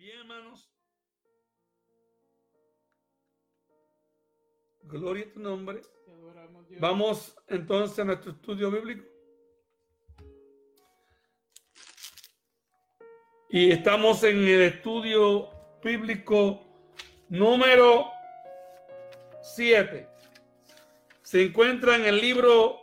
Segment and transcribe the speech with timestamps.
[0.00, 0.72] Bien, hermanos.
[4.84, 5.82] Gloria a tu nombre.
[6.78, 9.04] Vamos entonces a nuestro estudio bíblico.
[13.50, 15.50] Y estamos en el estudio
[15.84, 16.62] bíblico
[17.28, 18.06] número
[19.42, 20.08] 7.
[21.20, 22.80] Se encuentra en el libro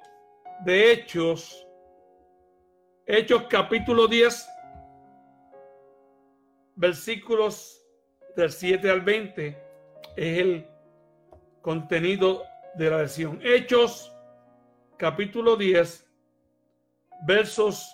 [0.65, 1.65] de Hechos,
[3.07, 4.47] Hechos capítulo 10,
[6.77, 7.83] versículos
[8.35, 9.47] del 7 al 20.
[10.15, 10.67] Es el
[11.61, 12.43] contenido
[12.75, 13.39] de la lección.
[13.43, 14.13] Hechos
[14.97, 16.09] capítulo 10,
[17.25, 17.93] versos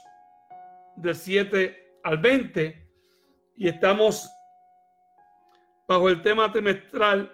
[0.98, 2.88] del 7 al 20.
[3.56, 4.30] Y estamos
[5.88, 7.32] bajo el tema trimestral,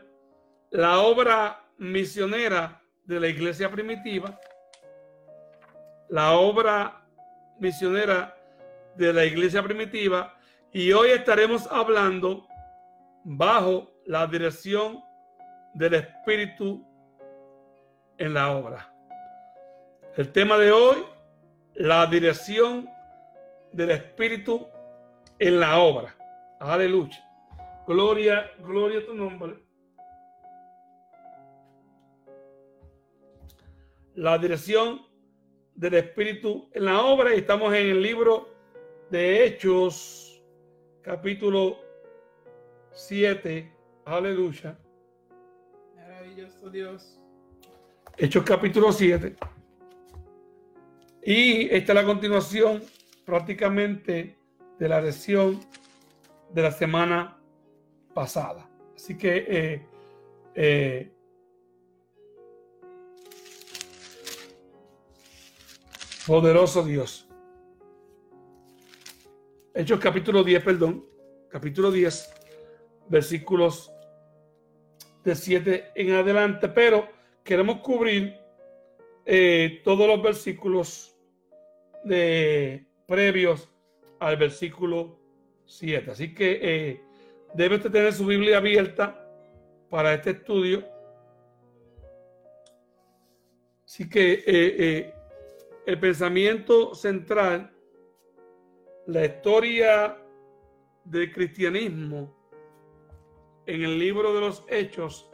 [0.69, 4.39] la obra misionera de la iglesia primitiva,
[6.09, 7.07] la obra
[7.59, 8.35] misionera
[8.95, 10.38] de la iglesia primitiva,
[10.71, 12.47] y hoy estaremos hablando
[13.23, 15.03] bajo la dirección
[15.73, 16.85] del Espíritu
[18.17, 18.93] en la obra.
[20.15, 20.97] El tema de hoy,
[21.75, 22.89] la dirección
[23.71, 24.67] del Espíritu
[25.39, 26.15] en la obra.
[26.59, 27.17] Aleluya.
[27.87, 29.57] Gloria, gloria a tu nombre.
[34.15, 35.01] La dirección
[35.73, 37.33] del Espíritu en la obra.
[37.33, 38.49] Estamos en el libro
[39.09, 40.28] de Hechos,
[41.09, 41.79] capítulo
[42.91, 43.73] 7.
[44.05, 44.77] Aleluya.
[45.95, 47.19] Maravilloso Dios.
[48.15, 49.35] Hechos capítulo 7.
[51.23, 52.83] Y esta es la continuación
[53.25, 54.37] prácticamente
[54.77, 55.59] de la lección
[56.53, 57.41] de la semana
[58.13, 58.69] pasada.
[58.95, 59.87] Así que eh,
[60.53, 61.11] eh,
[66.27, 67.28] poderoso Dios.
[69.73, 71.05] Hechos capítulo 10, perdón,
[71.47, 72.33] capítulo 10,
[73.07, 73.93] versículos
[75.23, 77.07] de 7 en adelante, pero
[77.43, 78.35] queremos cubrir
[79.25, 81.15] eh, todos los versículos
[82.03, 83.69] de previos
[84.19, 85.19] al versículo
[85.65, 86.11] 7.
[86.11, 87.01] Así que eh,
[87.53, 89.23] debe usted tener su Biblia abierta
[89.87, 90.83] para este estudio.
[93.85, 95.13] Así que eh,
[95.85, 97.71] el pensamiento central,
[99.09, 100.15] la historia
[101.03, 102.31] del cristianismo
[103.65, 105.31] en el libro de los hechos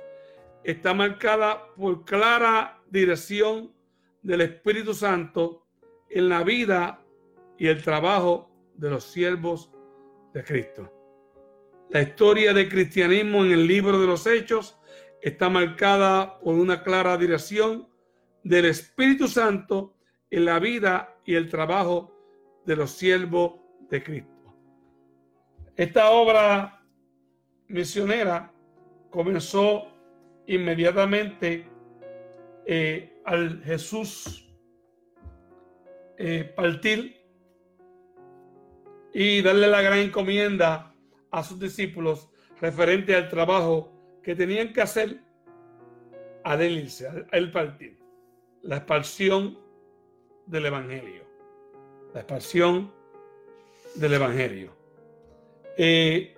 [0.64, 3.74] está marcada por clara dirección
[4.22, 5.68] del Espíritu Santo
[6.10, 7.04] en la vida
[7.58, 9.70] y el trabajo de los siervos
[10.34, 10.90] de Cristo.
[11.90, 14.80] La historia del cristianismo en el libro de los Hechos
[15.22, 17.90] está marcada por una clara dirección
[18.42, 19.98] del Espíritu Santo
[20.32, 22.16] en la vida y el trabajo
[22.66, 24.56] de los siervos de Cristo.
[25.76, 26.82] Esta obra
[27.68, 28.52] misionera
[29.10, 29.88] comenzó
[30.48, 31.68] inmediatamente
[32.66, 34.54] eh, al Jesús
[36.18, 37.22] eh, partir
[39.14, 40.94] y darle la gran encomienda
[41.32, 42.30] a sus discípulos
[42.62, 43.92] referente al trabajo
[44.24, 45.20] que tenían que hacer
[46.44, 47.98] al irse, al partir.
[48.62, 49.58] La expansión
[50.46, 51.24] del Evangelio.
[52.14, 52.94] La expansión
[53.96, 54.72] del Evangelio.
[55.78, 56.36] Eh,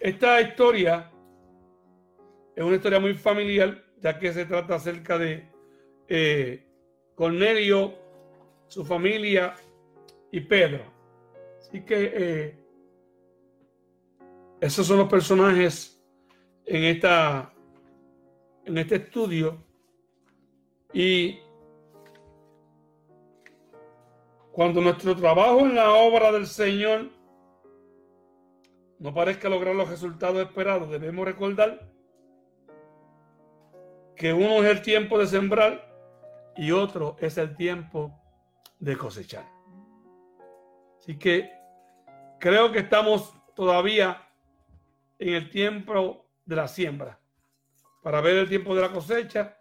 [0.00, 1.10] esta historia
[2.54, 5.48] es una historia muy familiar, ya que se trata acerca de
[6.08, 6.64] eh,
[7.14, 7.94] Cornelio,
[8.68, 9.54] su familia
[10.30, 10.84] y Pedro.
[11.60, 12.58] Así que eh,
[14.60, 16.02] esos son los personajes
[16.64, 17.52] en, esta,
[18.64, 19.64] en este estudio.
[20.92, 21.38] Y
[24.56, 27.10] cuando nuestro trabajo en la obra del Señor
[28.98, 31.92] no parezca lograr los resultados esperados, debemos recordar
[34.16, 35.94] que uno es el tiempo de sembrar
[36.56, 38.18] y otro es el tiempo
[38.78, 39.44] de cosechar.
[41.00, 41.52] Así que
[42.40, 44.26] creo que estamos todavía
[45.18, 47.20] en el tiempo de la siembra.
[48.02, 49.54] Para ver el tiempo de la cosecha,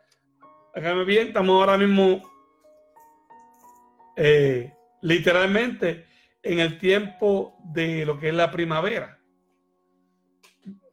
[0.74, 2.22] déjame bien, estamos ahora mismo
[4.16, 4.75] eh,
[5.06, 6.08] literalmente
[6.42, 9.20] en el tiempo de lo que es la primavera.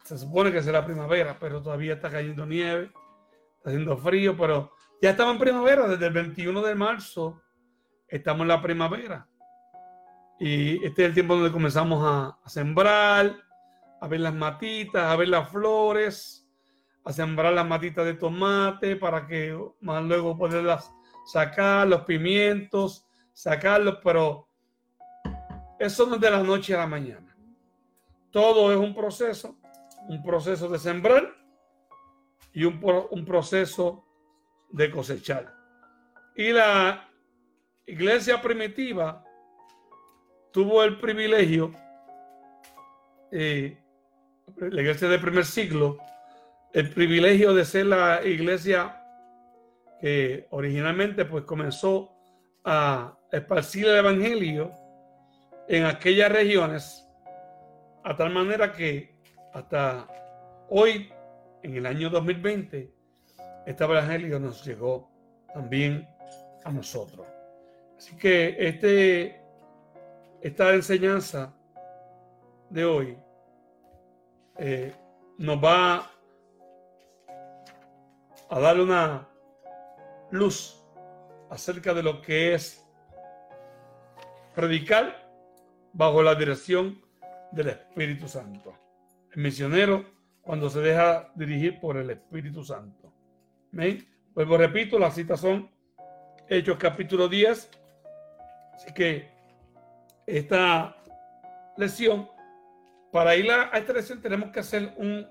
[0.03, 2.91] Se supone que será primavera, pero todavía está cayendo nieve,
[3.57, 4.71] está haciendo frío, pero
[5.01, 7.41] ya estamos en primavera, desde el 21 de marzo
[8.07, 9.27] estamos en la primavera.
[10.39, 13.35] Y este es el tiempo donde comenzamos a, sembrar,
[13.99, 16.47] a ver las matitas, a ver las flores,
[17.03, 20.93] a sembrar las matitas de tomate para que más luego poderlas
[21.25, 24.47] sacar, los pimientos, sacarlos, pero
[25.79, 27.35] eso no es de la noche a la mañana.
[28.31, 29.57] Todo es un proceso,
[30.07, 31.35] un proceso de sembrar
[32.53, 32.79] y un,
[33.11, 34.05] un proceso
[34.69, 35.53] de cosechar.
[36.35, 37.09] Y la
[37.85, 39.23] iglesia primitiva
[40.51, 41.71] tuvo el privilegio,
[43.31, 43.77] eh,
[44.57, 45.97] la iglesia del primer siglo,
[46.73, 48.99] el privilegio de ser la iglesia
[49.99, 52.11] que originalmente pues comenzó
[52.63, 54.71] a esparcir el evangelio
[55.67, 57.09] en aquellas regiones,
[58.03, 59.19] a tal manera que
[59.53, 60.07] hasta
[60.69, 61.11] hoy,
[61.63, 62.93] en el año 2020,
[63.65, 65.09] este evangelio nos llegó
[65.51, 66.07] también
[66.63, 67.25] a nosotros.
[67.97, 69.41] Así que este,
[70.41, 71.55] esta enseñanza
[72.69, 73.17] de hoy
[74.57, 74.93] eh,
[75.39, 76.11] nos va
[78.49, 79.27] a dar una
[80.29, 80.79] luz
[81.49, 82.82] acerca de lo que es
[84.53, 85.29] predicar
[85.93, 87.01] bajo la dirección
[87.51, 88.73] del Espíritu Santo.
[89.31, 90.05] El misionero
[90.41, 93.13] cuando se deja dirigir por el Espíritu Santo.
[93.71, 94.07] ¿Ven?
[94.33, 95.69] Pues repito, las citas son
[96.47, 97.69] Hechos capítulo 10.
[98.73, 99.31] Así que
[100.25, 100.95] esta
[101.77, 102.27] lección,
[103.11, 105.25] para ir a, esta lección tenemos que hacer un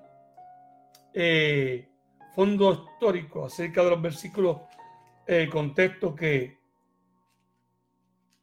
[1.13, 1.89] eh,
[2.35, 4.59] fondo histórico acerca de los versículos,
[5.27, 6.62] el contexto que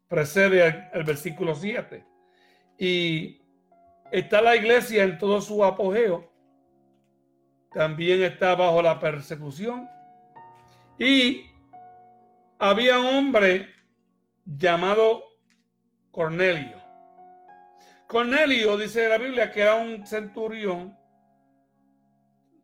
[0.10, 2.04] precede al, versículo 7.
[2.78, 3.42] Y
[4.12, 6.30] está la iglesia en todo su apogeo.
[7.72, 9.88] También está bajo la persecución.
[10.98, 11.46] Y
[12.58, 13.70] había un hombre
[14.44, 15.24] llamado
[16.12, 16.78] Cornelio.
[18.08, 20.98] Cornelio dice la Biblia que era un centurión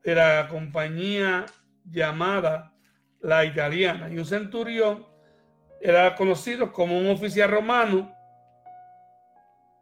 [0.04, 1.46] de la compañía
[1.84, 2.74] llamada
[3.22, 4.10] la italiana.
[4.10, 5.06] Y un centurión
[5.86, 8.12] era conocido como un oficial romano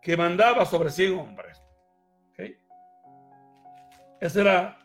[0.02, 1.64] que mandaba sobre 100 hombres.
[4.20, 4.78] Ese era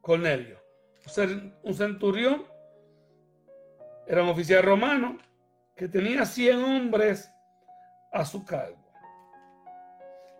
[0.00, 0.58] Cornelio.
[1.62, 2.44] Un centurión
[4.08, 5.18] era un oficial romano
[5.76, 7.32] que tenía 100 hombres
[8.12, 8.92] a su cargo.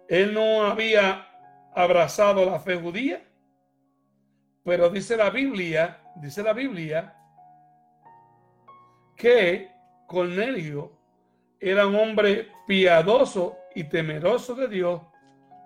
[0.09, 1.29] Él no había
[1.75, 3.25] abrazado la fe judía,
[4.65, 7.24] pero dice la Biblia, dice la Biblia,
[9.17, 9.71] que
[10.07, 10.93] Cornelio
[11.61, 15.01] era un hombre piadoso y temeroso de Dios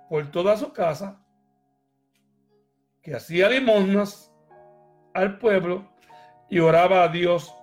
[0.08, 1.22] por toda su casa,
[3.02, 4.32] que hacía limosnas
[5.14, 5.90] al pueblo
[6.48, 7.54] y oraba a Dios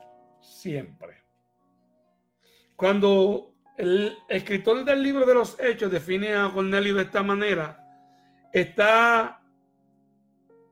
[0.42, 1.24] siempre.
[2.76, 7.82] Cuando el escritor del libro de los Hechos define a Cornelio de esta manera,
[8.54, 9.42] está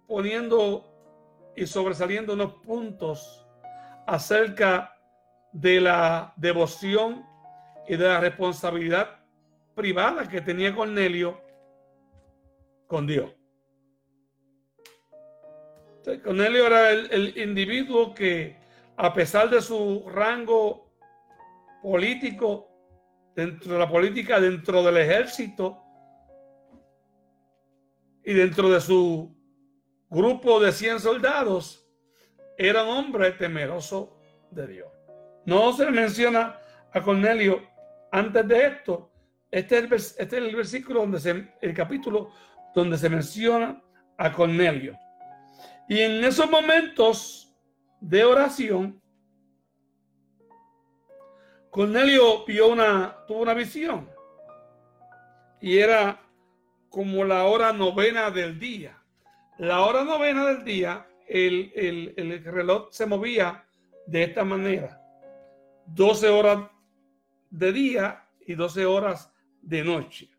[0.08, 0.90] poniendo
[1.56, 3.46] y sobresaliendo unos puntos
[4.06, 4.94] acerca
[5.54, 7.26] de la devoción
[7.88, 9.20] y de la responsabilidad
[9.76, 11.42] privada que tenía Cornelio
[12.88, 13.32] con Dios.
[16.24, 18.58] Cornelio era el individuo que
[18.98, 20.92] a pesar de su rango
[21.82, 22.70] político
[23.36, 25.82] dentro de la política, dentro del ejército
[28.24, 29.36] y dentro de su
[30.10, 31.86] grupo de 100 soldados,
[32.58, 34.18] era un hombre temeroso
[34.52, 35.03] de Dios.
[35.46, 36.58] No se menciona
[36.92, 37.62] a Cornelio
[38.12, 39.12] antes de esto.
[39.52, 42.32] Este es el, este es el versículo donde se, el capítulo
[42.74, 43.82] donde se menciona
[44.18, 44.98] a Cornelio.
[45.88, 47.54] Y en esos momentos
[48.00, 49.02] de oración,
[51.70, 54.10] Cornelio vio una, tuvo una visión
[55.60, 56.20] y era
[56.90, 59.02] como la hora novena del día.
[59.58, 63.66] La hora novena del día, el reloj se movía
[64.06, 65.03] de esta manera.
[65.88, 66.70] 12 horas
[67.50, 70.30] de día y 12 horas de noche.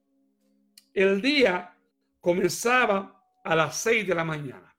[0.93, 1.77] El día
[2.21, 4.75] comenzaba a las 6 de la mañana.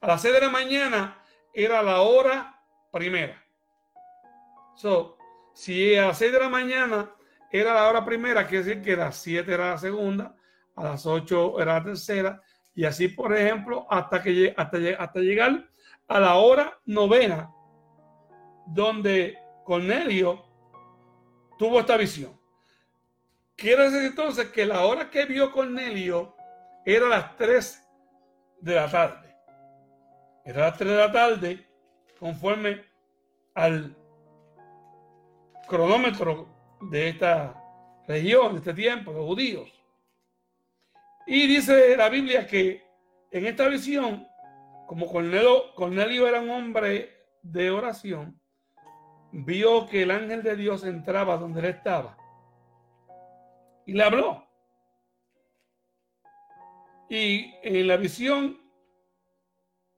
[0.00, 1.18] A las 6 de la mañana
[1.52, 2.60] era la hora
[2.90, 3.42] primera.
[4.76, 5.16] So,
[5.52, 7.14] si a las 6 de la mañana
[7.50, 10.36] era la hora primera, quiere decir que a las 7 era la segunda,
[10.74, 12.42] a las 8 era la tercera,
[12.74, 15.68] y así, por ejemplo, hasta, que, hasta, hasta llegar
[16.08, 17.50] a la hora novena,
[18.66, 20.44] donde Cornelio
[21.58, 22.38] tuvo esta visión.
[23.56, 26.36] Quiere decir entonces que la hora que vio Cornelio
[26.84, 27.88] era las 3
[28.60, 29.34] de la tarde.
[30.44, 31.66] Era las 3 de la tarde,
[32.18, 32.84] conforme
[33.54, 33.96] al
[35.68, 36.48] cronómetro
[36.90, 37.54] de esta
[38.06, 39.70] región, de este tiempo, los judíos.
[41.26, 42.84] Y dice la Biblia que
[43.30, 44.26] en esta visión,
[44.86, 47.10] como Cornelio, Cornelio era un hombre
[47.42, 48.38] de oración,
[49.34, 52.16] vio que el ángel de Dios entraba donde él estaba
[53.84, 54.46] y le habló.
[57.08, 58.60] Y en la visión,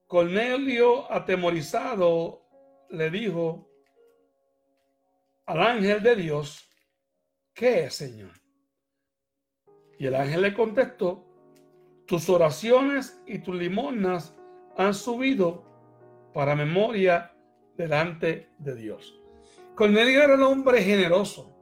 [0.06, 2.46] Cornelio, atemorizado,
[2.90, 3.68] le dijo
[5.44, 6.68] al ángel de Dios,
[7.52, 8.32] ¿qué es, Señor?
[9.98, 11.24] Y el ángel le contestó,
[12.06, 14.34] tus oraciones y tus limonas
[14.76, 15.64] han subido
[16.32, 17.34] para memoria
[17.76, 19.20] delante de Dios.
[19.76, 21.54] Cornelio era el hombre generoso,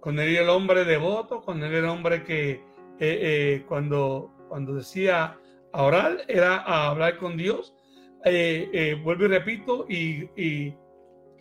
[0.00, 2.62] Cornelio era el hombre devoto, Cornelio era el hombre que eh,
[2.98, 5.38] eh, cuando, cuando decía
[5.72, 6.56] a orar era
[6.88, 7.74] hablar con Dios.
[8.24, 10.74] Eh, vuelvo y repito y,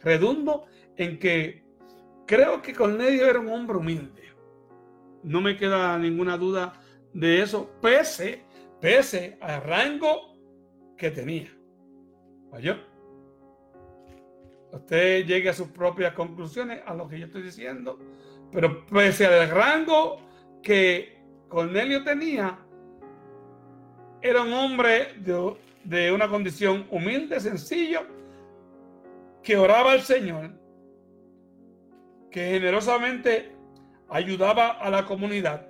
[0.03, 0.65] redundo
[0.97, 1.63] en que
[2.27, 4.23] creo que Cornelio era un hombre humilde.
[5.23, 6.73] No me queda ninguna duda
[7.13, 8.43] de eso, pese,
[8.81, 10.37] pese al rango
[10.97, 11.57] que tenía.
[14.77, 17.97] Usted llegue a sus propias conclusiones a lo que yo estoy diciendo,
[18.51, 20.21] pero pese al rango
[20.61, 22.59] que Cornelio tenía,
[24.21, 28.01] era un hombre de, una condición humilde, sencillo,
[29.41, 30.51] que oraba al Señor,
[32.29, 33.55] que generosamente
[34.09, 35.67] ayudaba a la comunidad.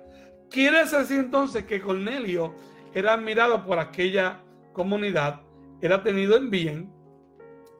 [0.50, 2.54] Quiere decir entonces que Cornelio
[2.92, 5.40] era admirado por aquella comunidad,
[5.80, 6.92] era tenido en bien,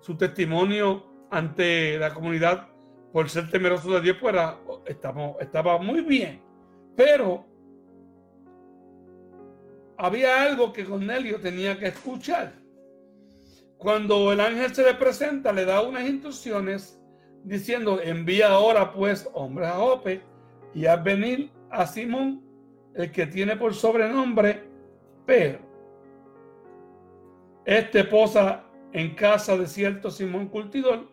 [0.01, 2.69] su testimonio ante la comunidad
[3.13, 4.35] por ser temeroso de Dios pues
[4.87, 6.41] estaba, estaba muy bien,
[6.97, 7.47] pero
[9.97, 12.53] había algo que Cornelio tenía que escuchar.
[13.77, 17.01] Cuando el ángel se le presenta, le da unas instrucciones
[17.45, 20.21] diciendo, envía ahora pues hombres a Jope
[20.75, 22.43] y a venir a Simón,
[22.95, 24.65] el que tiene por sobrenombre
[25.27, 25.61] Pedro.
[27.65, 31.09] Este posa en casa de cierto Simón Cultidor,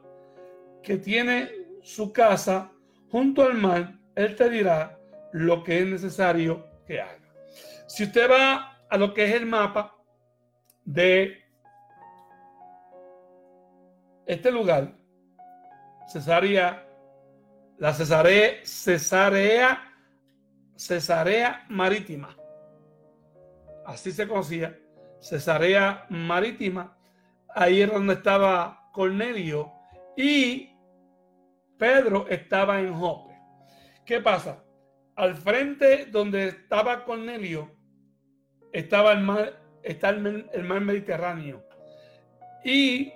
[0.86, 1.50] que tiene
[1.82, 2.72] su casa
[3.10, 4.98] junto al mar, él te dirá
[5.34, 7.34] lo que es necesario que haga.
[7.88, 9.98] Si usted va a lo que es el mapa
[10.86, 11.44] de
[14.28, 14.96] este lugar,
[16.08, 16.88] Cesarea,
[17.78, 19.94] la Cesarea, Cesarea,
[20.76, 22.38] Cesarea Marítima,
[23.88, 24.78] así se conocía,
[25.20, 26.96] Cesarea Marítima,
[27.50, 29.72] ahí es donde estaba Cornelio
[30.16, 30.75] y
[31.78, 33.34] Pedro estaba en Jope.
[34.06, 34.64] ¿Qué pasa?
[35.16, 37.72] Al frente donde estaba Cornelio
[38.72, 39.54] estaba el mar,
[39.84, 41.66] está el, mar Mediterráneo.
[42.64, 43.14] Y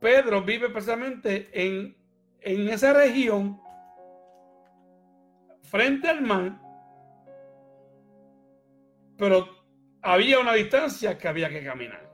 [0.00, 1.96] Pedro vive precisamente en,
[2.40, 3.60] en esa región,
[5.62, 6.60] frente al mar,
[9.16, 9.48] pero
[10.02, 12.08] había una distancia que había que caminar.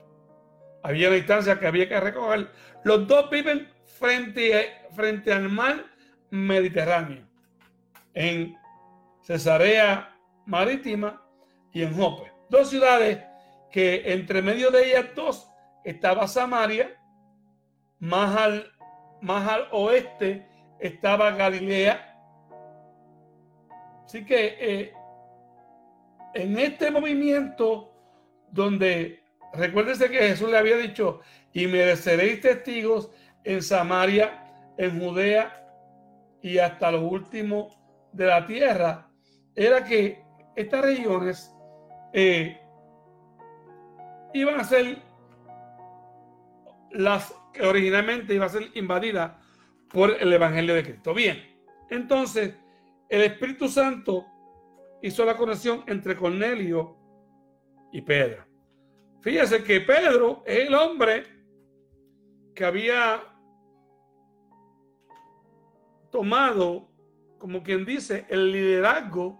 [0.83, 2.51] Había una distancia que había que recorrer.
[2.83, 5.85] Los dos viven frente, frente al mar
[6.29, 7.27] Mediterráneo,
[8.13, 8.57] en
[9.21, 11.21] Cesarea Marítima
[11.71, 12.31] y en Jope.
[12.49, 13.23] Dos ciudades
[13.71, 15.49] que entre medio de ellas dos
[15.83, 16.97] estaba Samaria,
[17.99, 18.71] más al,
[19.21, 20.47] más al oeste
[20.79, 22.11] estaba Galilea.
[24.05, 24.93] Así que eh,
[26.33, 27.91] en este movimiento
[28.51, 29.25] donde
[29.55, 31.21] recuérdese que Jesús le había dicho,
[31.53, 33.09] y me seréis testigos
[33.43, 34.44] en Samaria,
[34.77, 35.61] en Judea
[36.41, 37.69] y hasta lo último
[38.11, 39.09] de la tierra,
[39.55, 40.23] era que
[40.55, 41.53] estas regiones
[42.13, 42.61] eh,
[44.33, 44.97] iban a ser
[46.91, 49.31] las que originalmente iban a ser invadidas
[49.89, 51.13] por el Evangelio de Cristo.
[51.13, 51.41] Bien,
[51.89, 52.55] entonces
[53.09, 54.25] el Espíritu Santo
[55.01, 56.97] hizo la conexión entre Cornelio
[57.91, 58.45] y Pedro.
[59.21, 61.23] Fíjese que Pedro es el hombre
[62.53, 63.34] que había
[66.15, 66.87] tomado,
[67.39, 69.37] como quien dice, el liderazgo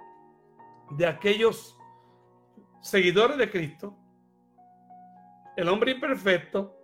[0.91, 1.77] de aquellos
[2.81, 3.97] seguidores de Cristo,
[5.55, 6.77] el hombre imperfecto,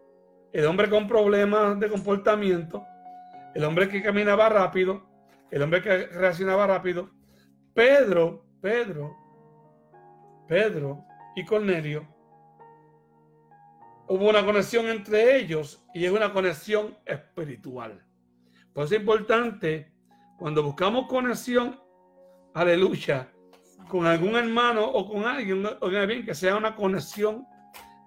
[0.54, 2.86] el hombre con problemas de comportamiento,
[3.54, 5.10] el hombre que caminaba rápido,
[5.52, 7.10] el hombre que reaccionaba rápido,
[7.74, 9.14] Pedro, Pedro,
[10.48, 11.04] Pedro
[11.36, 12.08] y Cornelio,
[14.08, 18.06] hubo una conexión entre ellos y es una conexión espiritual.
[18.74, 19.92] Por eso es importante
[20.38, 21.80] cuando buscamos conexión,
[22.54, 23.32] aleluya,
[23.88, 25.68] con algún hermano o con alguien,
[26.08, 27.46] bien, que sea una conexión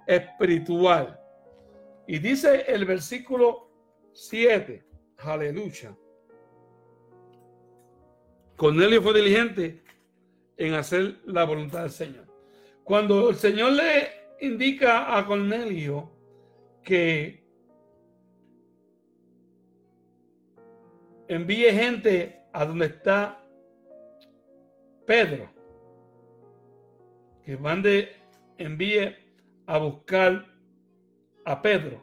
[0.07, 1.21] espiritual.
[2.07, 3.71] Y dice el versículo
[4.13, 4.85] 7,
[5.19, 5.97] aleluya.
[8.57, 9.83] Cornelio fue diligente
[10.57, 12.27] en hacer la voluntad del Señor.
[12.85, 16.11] Cuando el Señor le indica a Cornelio
[16.83, 17.44] que
[21.29, 23.41] envíe gente a donde está
[25.07, 25.51] Pedro.
[27.45, 28.17] Que mande,
[28.59, 29.15] envíe
[29.67, 30.47] a buscar
[31.45, 32.03] a Pedro.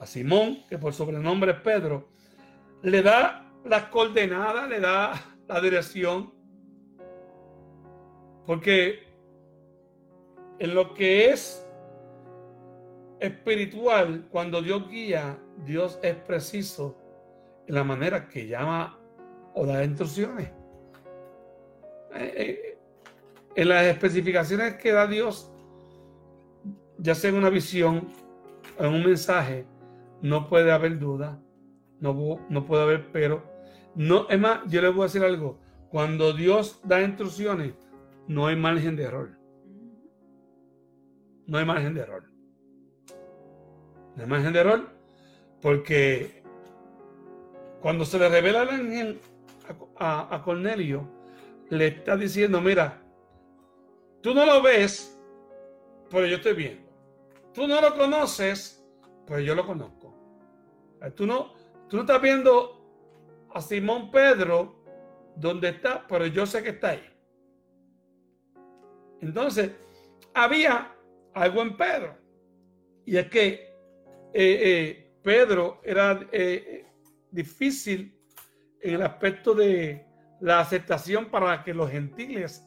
[0.00, 2.08] A Simón, que por sobrenombre es Pedro,
[2.82, 5.12] le da las coordenadas, le da
[5.48, 6.32] la dirección.
[8.46, 9.04] Porque
[10.58, 11.66] en lo que es
[13.20, 17.05] espiritual, cuando Dios guía, Dios es preciso
[17.68, 18.98] la manera que llama
[19.54, 20.48] o da instrucciones.
[22.14, 22.78] Eh, eh,
[23.54, 25.50] en las especificaciones que da Dios,
[26.98, 28.08] ya sea en una visión,
[28.78, 29.66] en un mensaje,
[30.22, 31.40] no puede haber duda,
[32.00, 33.42] no, no puede haber pero.
[33.94, 35.58] No, es más, yo les voy a decir algo.
[35.88, 37.72] Cuando Dios da instrucciones,
[38.28, 39.30] no hay margen de error.
[41.46, 42.24] No hay margen de error.
[44.16, 44.96] No hay margen de error
[45.62, 46.42] porque
[47.86, 49.20] cuando se le revela el ángel
[49.96, 51.08] a, Cornelio,
[51.68, 53.00] le está diciendo, mira,
[54.20, 55.16] tú no lo ves,
[56.10, 56.90] pero yo estoy viendo.
[57.54, 58.84] Tú no lo conoces,
[59.24, 60.12] pero yo lo conozco.
[61.14, 61.54] Tú no,
[61.88, 62.84] tú no estás viendo
[63.54, 64.82] a Simón Pedro
[65.36, 67.08] donde está, pero yo sé que está ahí.
[69.20, 69.70] Entonces,
[70.34, 70.92] había
[71.34, 72.18] algo en Pedro.
[73.04, 76.85] Y es que eh, eh, Pedro era eh,
[77.36, 78.18] difícil
[78.80, 80.04] en el aspecto de
[80.40, 82.66] la aceptación para que los gentiles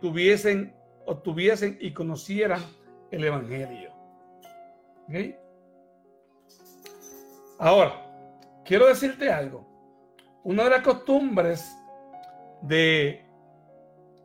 [0.00, 0.74] tuviesen,
[1.06, 2.60] obtuviesen y conocieran
[3.10, 3.92] el Evangelio.
[7.58, 7.94] Ahora,
[8.64, 9.66] quiero decirte algo.
[10.42, 11.76] Una de las costumbres
[12.62, 13.24] de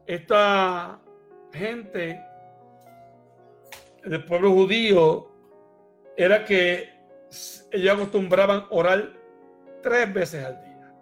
[0.07, 0.99] esta
[1.51, 2.23] gente
[4.03, 5.31] del pueblo judío
[6.15, 6.89] era que
[7.71, 9.24] ellos acostumbraban orar
[9.85, 10.93] tres veces al día.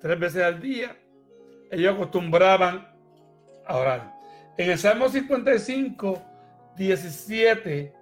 [0.00, 0.96] Tres veces al día
[1.72, 2.88] ellos acostumbraban
[3.66, 4.12] a orar.
[4.56, 6.22] En el Salmo 55,
[6.76, 7.92] 17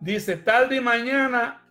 [0.00, 1.62] dice, tarde y mañana,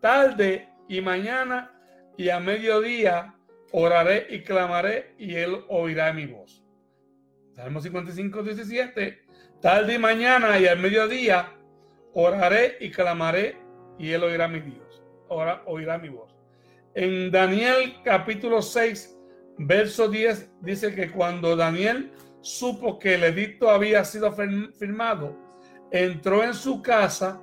[0.00, 1.72] tarde y mañana
[2.16, 3.34] y a mediodía
[3.72, 6.62] oraré y clamaré y él oirá mi voz.
[7.56, 9.22] Salmo 55, 17,
[9.60, 11.52] tarde y mañana y al mediodía
[12.14, 13.56] oraré y clamaré
[13.98, 14.87] y él oirá mi Dios,
[15.28, 16.34] ahora oirá mi voz.
[16.94, 19.16] En Daniel capítulo 6,
[19.58, 25.36] verso 10 dice que cuando Daniel supo que el edicto había sido firmado,
[25.90, 27.40] entró en su casa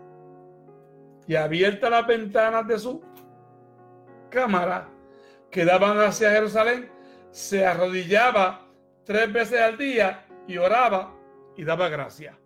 [1.27, 3.03] y abierta las ventanas de su
[4.29, 4.89] cámara
[5.51, 6.91] que daban hacia Jerusalén,
[7.31, 8.67] se arrodillaba
[9.05, 11.15] tres veces al día y oraba
[11.55, 12.37] y daba gracia.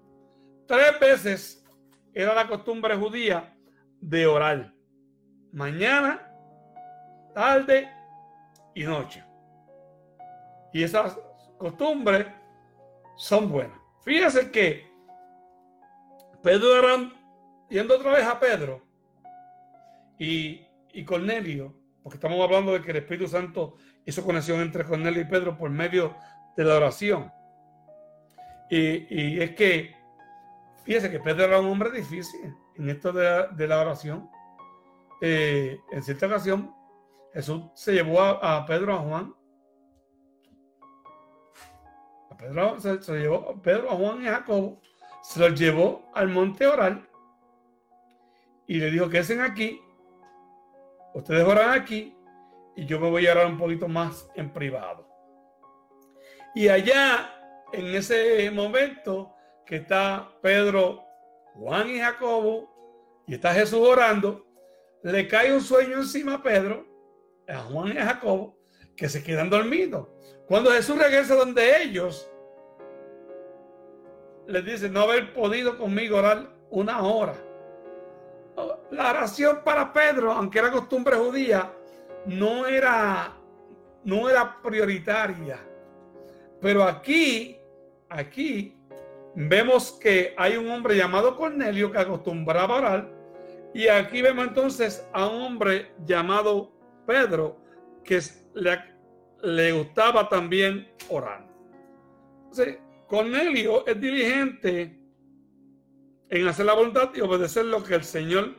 [0.67, 1.65] Tres veces
[2.13, 3.56] era la costumbre judía
[3.99, 4.73] de orar.
[5.52, 6.32] Mañana,
[7.34, 7.90] tarde
[8.74, 9.24] y noche.
[10.74, 11.18] Y esas
[11.58, 12.28] costumbres
[13.18, 13.78] son buenas.
[14.04, 14.90] Fíjense que
[16.42, 17.12] Pedro era,
[17.70, 18.82] yendo otra vez a Pedro
[20.18, 25.22] y, y Cornelio, porque estamos hablando de que el Espíritu Santo hizo conexión entre Cornelio
[25.22, 26.16] y Pedro por medio
[26.56, 27.32] de la oración.
[28.70, 30.00] Y, y es que
[30.90, 34.28] Fíjese que Pedro era un hombre difícil en esto de, la oración.
[35.22, 36.74] Eh, en cierta ocasión,
[37.34, 39.36] Jesús se llevó a, Pedro, a Juan.
[42.32, 44.82] A Pedro se, llevó a Pedro, a Juan y a Jacobo.
[45.22, 47.08] Se los llevó al monte oral
[48.68, 49.82] y le dijo que estén aquí.
[51.14, 52.16] Ustedes oran aquí
[52.76, 55.08] y yo me voy a orar un poquito más en privado.
[56.56, 57.36] Y allá,
[57.74, 61.04] en ese momento, que está Pedro,
[61.54, 64.49] Juan y Jacobo, y está Jesús orando,
[65.04, 66.86] le cae un sueño encima a Pedro,
[67.48, 68.58] a Juan y a Jacobo,
[68.96, 70.08] que se quedan dormidos.
[70.48, 72.30] Cuando Jesús regresa donde ellos,
[74.48, 77.36] les dice no haber podido conmigo orar una hora.
[78.92, 81.72] La oración para Pedro, aunque era costumbre judía,
[82.26, 83.38] no era,
[84.04, 85.60] no era prioritaria.
[86.60, 87.58] Pero aquí,
[88.10, 88.76] aquí,
[89.36, 93.19] vemos que hay un hombre llamado Cornelio que acostumbraba a orar.
[93.74, 96.72] Y aquí vemos entonces a un hombre llamado
[97.06, 97.62] Pedro
[98.04, 98.20] que
[99.44, 101.48] le, gustaba también orar.
[102.44, 105.00] Entonces, Cornelio es diligente
[106.30, 108.56] en hacer la voluntad y obedecer lo que el Señor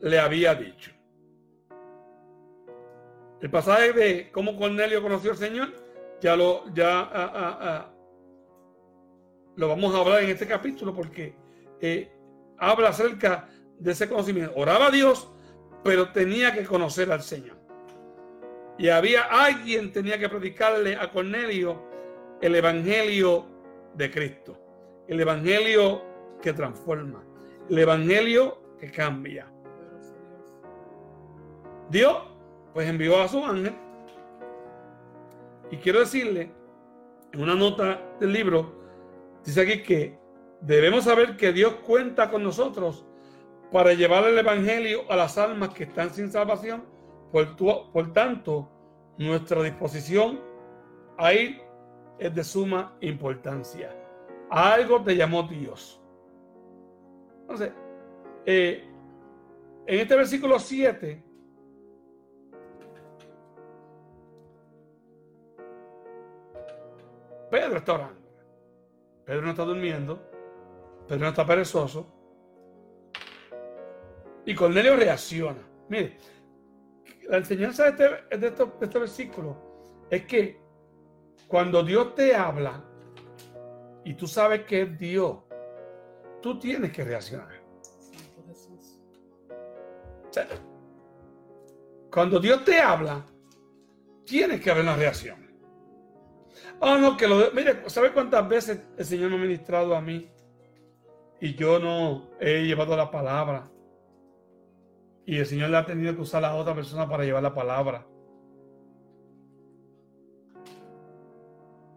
[0.00, 0.92] le había dicho.
[3.40, 5.72] El pasaje de cómo Cornelio conoció al Señor
[6.20, 7.94] ya lo ya ah, ah, ah,
[9.56, 11.34] lo vamos a hablar en este capítulo porque
[11.80, 12.10] eh,
[12.58, 13.48] habla acerca
[13.82, 14.52] de ese conocimiento.
[14.56, 15.32] Oraba a Dios
[15.82, 17.56] pero tenía que conocer al Señor.
[18.78, 21.82] Y había alguien tenía que predicarle a Cornelio
[22.40, 23.46] el evangelio
[23.94, 24.58] de Cristo,
[25.08, 26.02] el evangelio
[26.40, 27.22] que transforma,
[27.68, 29.46] el evangelio que cambia.
[31.90, 32.16] Dios
[32.72, 33.74] pues envió a su ángel
[35.70, 36.50] y quiero decirle
[37.32, 38.80] en una nota del libro
[39.44, 40.18] dice aquí que
[40.62, 43.04] debemos saber que Dios cuenta con nosotros
[43.72, 46.84] para llevar el Evangelio a las almas que están sin salvación.
[47.32, 48.70] Por, tanto,
[49.16, 50.38] nuestra disposición
[51.16, 51.62] a ir
[52.18, 53.96] es de suma importancia.
[54.50, 55.98] Algo te llamó Dios.
[57.40, 57.72] Entonces,
[58.44, 58.84] eh,
[59.86, 61.24] en este versículo 7,
[67.50, 68.20] Pedro está orando.
[69.24, 70.20] Pedro no está durmiendo.
[71.08, 72.11] Pedro no está perezoso.
[74.44, 75.60] Y Cornelio reacciona.
[75.88, 76.16] Mire,
[77.28, 77.90] la enseñanza de
[78.30, 78.48] este,
[78.80, 79.56] este, versículo
[80.10, 80.60] es que
[81.46, 82.84] cuando Dios te habla
[84.04, 85.38] y tú sabes que es Dios,
[86.40, 87.62] tú tienes que reaccionar.
[92.10, 93.24] cuando Dios te habla,
[94.24, 95.42] tienes que haber una reacción.
[96.80, 97.50] Oh, no, que lo.
[97.52, 100.28] Mire, ¿sabe cuántas veces el Señor me ha ministrado a mí?
[101.40, 103.71] Y yo no he llevado la palabra.
[105.24, 108.06] Y el Señor le ha tenido que usar a otra persona para llevar la palabra.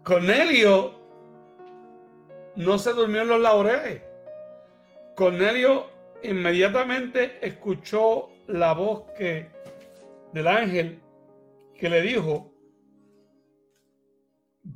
[0.03, 0.93] Cornelio
[2.55, 4.03] no se durmió en los laureles.
[5.15, 5.87] Cornelio
[6.21, 9.49] inmediatamente escuchó la voz que,
[10.33, 11.01] del ángel
[11.73, 12.53] que le dijo,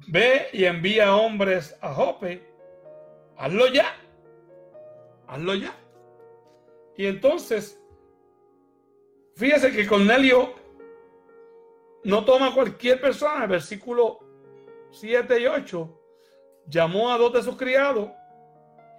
[0.08, 2.44] ve y envía hombres a Jope,
[3.38, 3.96] hazlo ya,
[5.28, 5.76] hazlo ya.
[6.98, 7.79] Y entonces,
[9.40, 10.54] fíjese que Cornelio
[12.04, 14.20] no toma cualquier persona, el versículo
[14.92, 16.02] 7 y 8,
[16.68, 18.12] llamó a dos de sus criados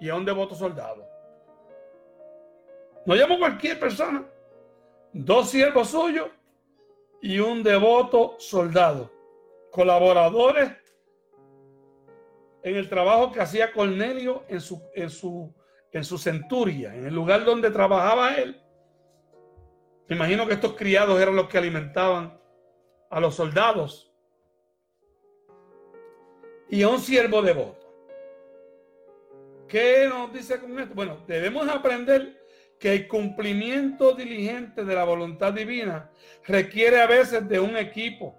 [0.01, 1.07] y a un devoto soldado.
[3.05, 4.27] No llamó a cualquier persona,
[5.13, 6.29] dos siervos suyos
[7.21, 9.11] y un devoto soldado,
[9.71, 10.73] colaboradores
[12.63, 15.55] en el trabajo que hacía Cornelio en su, en su,
[15.93, 18.59] en su centuria, en el lugar donde trabajaba él.
[20.11, 22.37] Me imagino que estos criados eran los que alimentaban
[23.11, 24.13] a los soldados.
[26.69, 27.87] Y a un siervo devoto.
[29.69, 30.95] ¿Qué nos dice con esto?
[30.97, 32.45] Bueno, debemos aprender
[32.81, 36.11] que el cumplimiento diligente de la voluntad divina
[36.45, 38.37] requiere a veces de un equipo.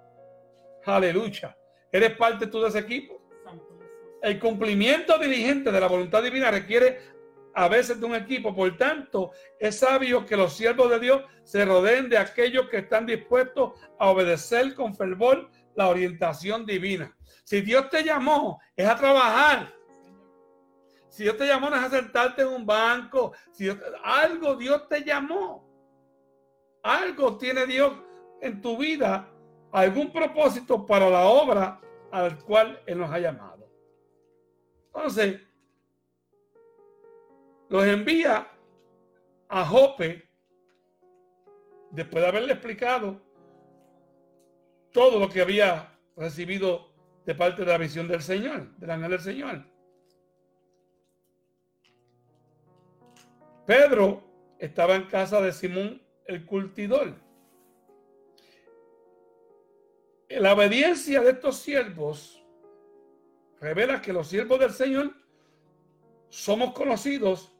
[0.83, 1.57] Aleluya.
[1.89, 3.21] ¿Eres parte tú de ese equipo?
[4.21, 6.99] el cumplimiento diligente de la voluntad divina requiere
[7.53, 8.55] a veces de un equipo.
[8.55, 13.05] Por tanto, es sabio que los siervos de Dios se rodeen de aquellos que están
[13.05, 17.15] dispuestos a obedecer con fervor la orientación divina.
[17.43, 19.73] Si Dios te llamó, es a trabajar.
[21.09, 23.33] Si Dios te llamó, no es a sentarte en un banco.
[23.51, 23.69] Si
[24.03, 25.69] algo Dios te llamó.
[26.83, 27.93] Algo tiene Dios
[28.41, 29.29] en tu vida,
[29.71, 31.79] algún propósito para la obra
[32.11, 33.69] al cual Él nos ha llamado.
[34.87, 35.41] Entonces,
[37.71, 38.51] los envía
[39.47, 40.29] a Jope
[41.91, 43.21] después de haberle explicado
[44.91, 46.91] todo lo que había recibido
[47.25, 49.65] de parte de la visión del Señor, del ángel del Señor.
[53.65, 54.21] Pedro
[54.59, 57.15] estaba en casa de Simón el cultidor.
[60.27, 62.45] La obediencia de estos siervos
[63.61, 65.13] revela que los siervos del Señor
[66.27, 67.53] somos conocidos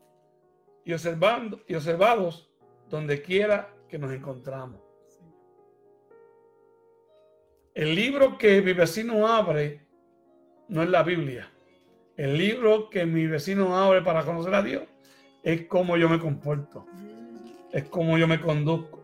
[0.85, 2.49] y, observando, y observados
[2.89, 4.81] donde quiera que nos encontramos.
[7.73, 9.85] El libro que mi vecino abre
[10.67, 11.51] no es la Biblia.
[12.17, 14.83] El libro que mi vecino abre para conocer a Dios
[15.43, 16.85] es cómo yo me comporto,
[17.71, 19.01] es cómo yo me conduzco.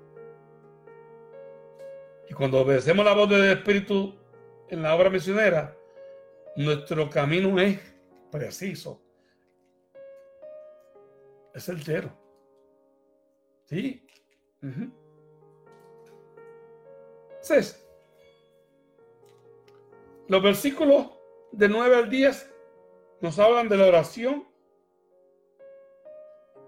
[2.30, 4.16] Y cuando obedecemos la voz del Espíritu
[4.70, 5.76] en la obra misionera,
[6.58, 7.80] nuestro camino es
[8.30, 9.02] preciso.
[11.58, 12.12] Es certero.
[13.66, 14.06] ¿Sí?
[17.32, 17.84] Entonces,
[20.28, 21.08] los versículos
[21.52, 22.54] de 9 al 10
[23.22, 24.48] nos hablan de la oración.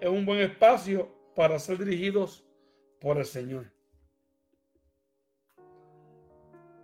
[0.02, 2.44] Es un buen espacio para ser dirigidos
[3.00, 3.72] por el Señor.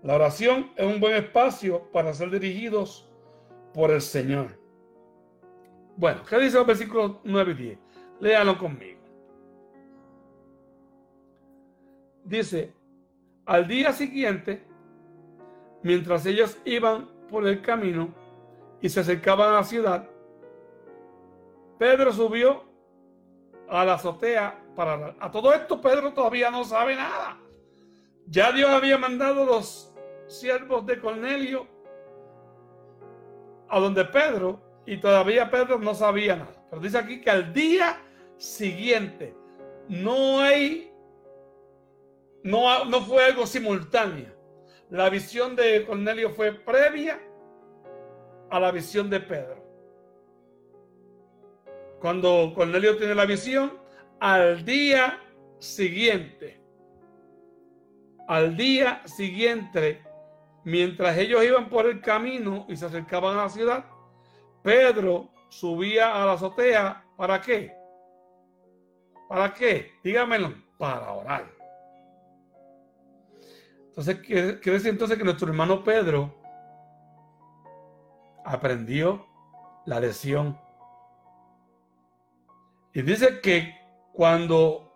[0.04, 3.10] La oración es un buen espacio para ser dirigidos
[3.74, 4.60] por el Señor.
[5.98, 7.85] Bueno, ¿qué dice los versículos 9 y 10?
[8.20, 8.96] Léalo conmigo.
[12.26, 12.74] dice,
[13.46, 14.66] al día siguiente,
[15.84, 18.10] mientras ellos iban por el camino
[18.82, 20.10] y se acercaban a la ciudad,
[21.78, 22.64] Pedro subió
[23.70, 27.38] a la azotea para A todo esto Pedro todavía no sabe nada.
[28.28, 29.94] Ya Dios había mandado los
[30.28, 31.68] siervos de Cornelio
[33.70, 36.66] a donde Pedro y todavía Pedro no sabía nada.
[36.70, 37.98] Pero dice aquí que al día
[38.38, 39.36] siguiente
[39.88, 40.92] no hay,
[42.44, 44.34] no, no fue algo simultáneo.
[44.90, 47.20] La visión de Cornelio fue previa
[48.50, 49.64] a la visión de Pedro.
[52.00, 53.74] Cuando Cornelio tiene la visión,
[54.20, 55.20] al día
[55.60, 56.62] siguiente,
[58.28, 60.04] al día siguiente,
[60.64, 63.86] mientras ellos iban por el camino y se acercaban a la ciudad,
[64.62, 67.06] Pedro subía a la azotea.
[67.18, 67.85] ¿Para qué?
[69.28, 69.94] ¿Para qué?
[70.04, 70.54] Dígamelo.
[70.78, 71.46] Para orar.
[73.88, 76.36] Entonces, quiere decir entonces que nuestro hermano Pedro
[78.44, 79.26] aprendió
[79.86, 80.60] la lección.
[82.94, 83.76] Y dice que
[84.14, 84.94] cuando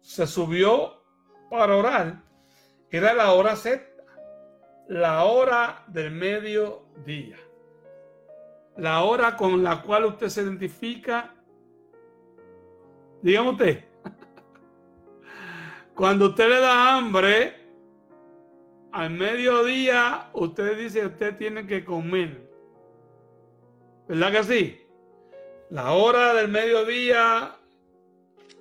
[0.00, 1.02] se subió
[1.50, 2.22] para orar,
[2.90, 4.04] era la hora sexta,
[4.88, 7.38] la hora del mediodía,
[8.76, 11.35] la hora con la cual usted se identifica.
[13.26, 13.84] Dígame usted,
[15.96, 17.56] cuando usted le da hambre,
[18.92, 22.48] al mediodía usted dice usted tiene que comer.
[24.06, 24.80] ¿Verdad que sí?
[25.70, 27.56] La hora del mediodía,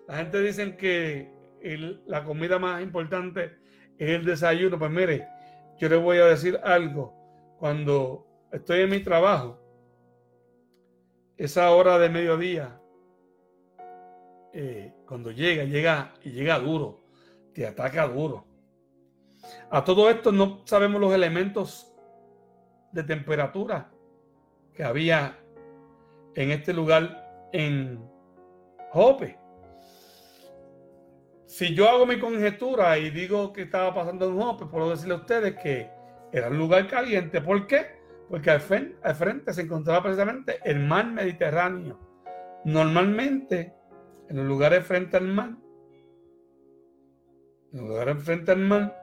[0.07, 1.31] la gente dice que
[2.07, 3.59] la comida más importante
[3.99, 4.79] es el desayuno.
[4.79, 5.27] Pues mire,
[5.77, 7.13] yo le voy a decir algo.
[7.59, 9.59] Cuando estoy en mi trabajo,
[11.37, 12.81] esa hora de mediodía,
[14.57, 17.03] eh, cuando llega, llega y llega duro,
[17.53, 18.47] te ataca duro.
[19.69, 21.93] A todo esto no sabemos los elementos
[22.93, 23.91] de temperatura
[24.73, 25.37] que había
[26.35, 27.99] en este lugar en
[28.91, 29.37] Jope.
[31.45, 35.17] Si yo hago mi conjetura y digo que estaba pasando en Jope, puedo decirle a
[35.17, 35.89] ustedes que
[36.31, 37.41] era un lugar caliente.
[37.41, 37.87] ¿Por qué?
[38.29, 41.99] Porque al frente, al frente se encontraba precisamente el mar Mediterráneo.
[42.63, 43.73] Normalmente,
[44.29, 45.51] en los lugares frente al mar,
[47.71, 49.01] en los lugares frente al mar,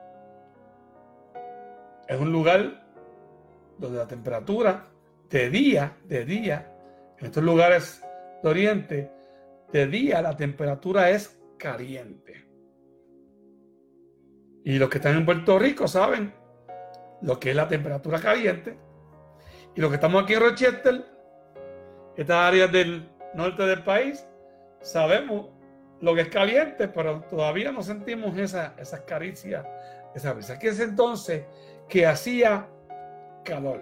[2.07, 2.83] es un lugar
[3.77, 4.87] donde la temperatura
[5.29, 6.71] de día, de día,
[7.17, 8.03] en estos lugares
[8.41, 9.11] de Oriente,
[9.71, 12.45] de día la temperatura es caliente.
[14.65, 16.33] Y los que están en Puerto Rico saben
[17.21, 18.77] lo que es la temperatura caliente.
[19.75, 21.05] Y los que estamos aquí en Rochester,
[22.15, 24.25] estas áreas del norte del país,
[24.83, 25.47] sabemos
[25.99, 29.65] lo que es caliente, pero todavía no sentimos esa, esas caricias,
[30.13, 30.59] esa brisa.
[30.59, 31.45] Que es entonces
[31.89, 32.67] que hacía
[33.43, 33.81] calor.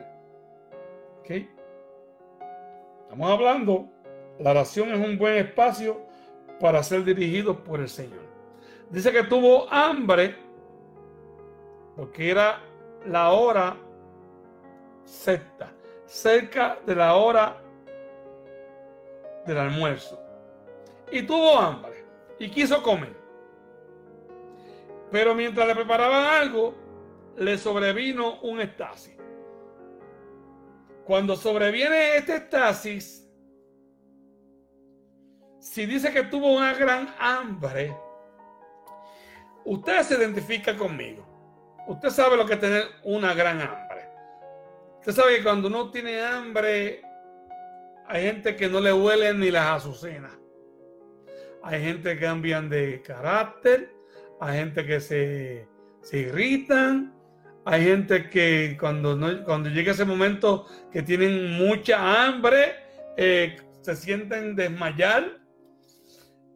[1.19, 1.31] ¿Ok?
[3.03, 3.89] Estamos hablando,
[4.39, 6.01] la oración es un buen espacio
[6.59, 8.21] para ser dirigido por el Señor.
[8.89, 10.35] Dice que tuvo hambre
[11.95, 12.59] porque era
[13.05, 13.75] la hora
[15.03, 15.71] sexta,
[16.05, 17.57] cerca de la hora
[19.45, 20.19] del almuerzo.
[21.11, 22.05] Y tuvo hambre
[22.39, 23.15] y quiso comer.
[25.11, 26.73] Pero mientras le preparaban algo,
[27.37, 29.15] le sobrevino un estasis.
[31.05, 33.29] Cuando sobreviene este estasis,
[35.59, 37.95] si dice que tuvo una gran hambre,
[39.65, 41.27] usted se identifica conmigo.
[41.87, 44.09] Usted sabe lo que es tener una gran hambre.
[44.99, 47.01] Usted sabe que cuando uno tiene hambre,
[48.07, 50.40] hay gente que no le huele ni las azucenas.
[51.63, 53.93] Hay gente que cambian de carácter,
[54.39, 55.67] hay gente que se,
[56.01, 57.13] se irritan,
[57.65, 62.75] hay gente que cuando, cuando llega ese momento que tienen mucha hambre,
[63.17, 65.39] eh, se sienten desmayar.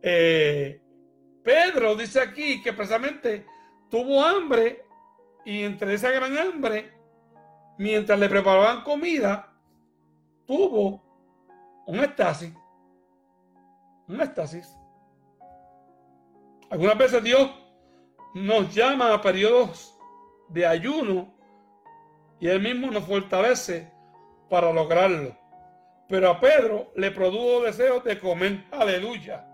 [0.01, 0.81] Eh,
[1.43, 3.45] Pedro dice aquí que precisamente
[3.89, 4.83] tuvo hambre
[5.45, 6.91] y entre esa gran hambre,
[7.77, 9.53] mientras le preparaban comida,
[10.47, 11.03] tuvo
[11.85, 12.51] un estasis.
[14.07, 14.75] Un estasis.
[16.75, 17.49] Algunas veces Dios
[18.33, 19.97] nos llama a periodos
[20.49, 21.33] de ayuno
[22.37, 23.89] y él mismo nos fortalece
[24.49, 25.37] para lograrlo.
[26.09, 29.47] Pero a Pedro le produjo deseos de comer, aleluya,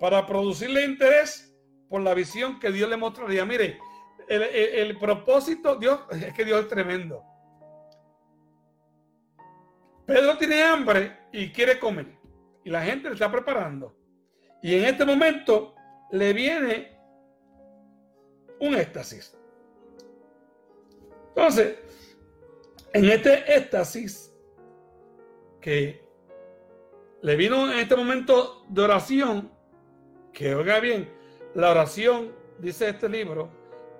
[0.00, 1.54] para producirle interés
[1.86, 3.44] por la visión que Dios le mostraría.
[3.44, 3.78] Mire,
[4.26, 7.22] el, propósito, Dios, es que Dios es tremendo.
[10.06, 12.06] Pedro tiene hambre y quiere comer.
[12.64, 13.94] Y la gente le está preparando.
[14.62, 15.75] Y en este momento
[16.10, 16.98] le viene
[18.60, 19.36] un éxtasis.
[21.28, 21.78] Entonces,
[22.92, 24.34] en este éxtasis
[25.60, 26.06] que
[27.22, 29.50] le vino en este momento de oración,
[30.32, 31.10] que oiga bien,
[31.54, 33.50] la oración, dice este libro,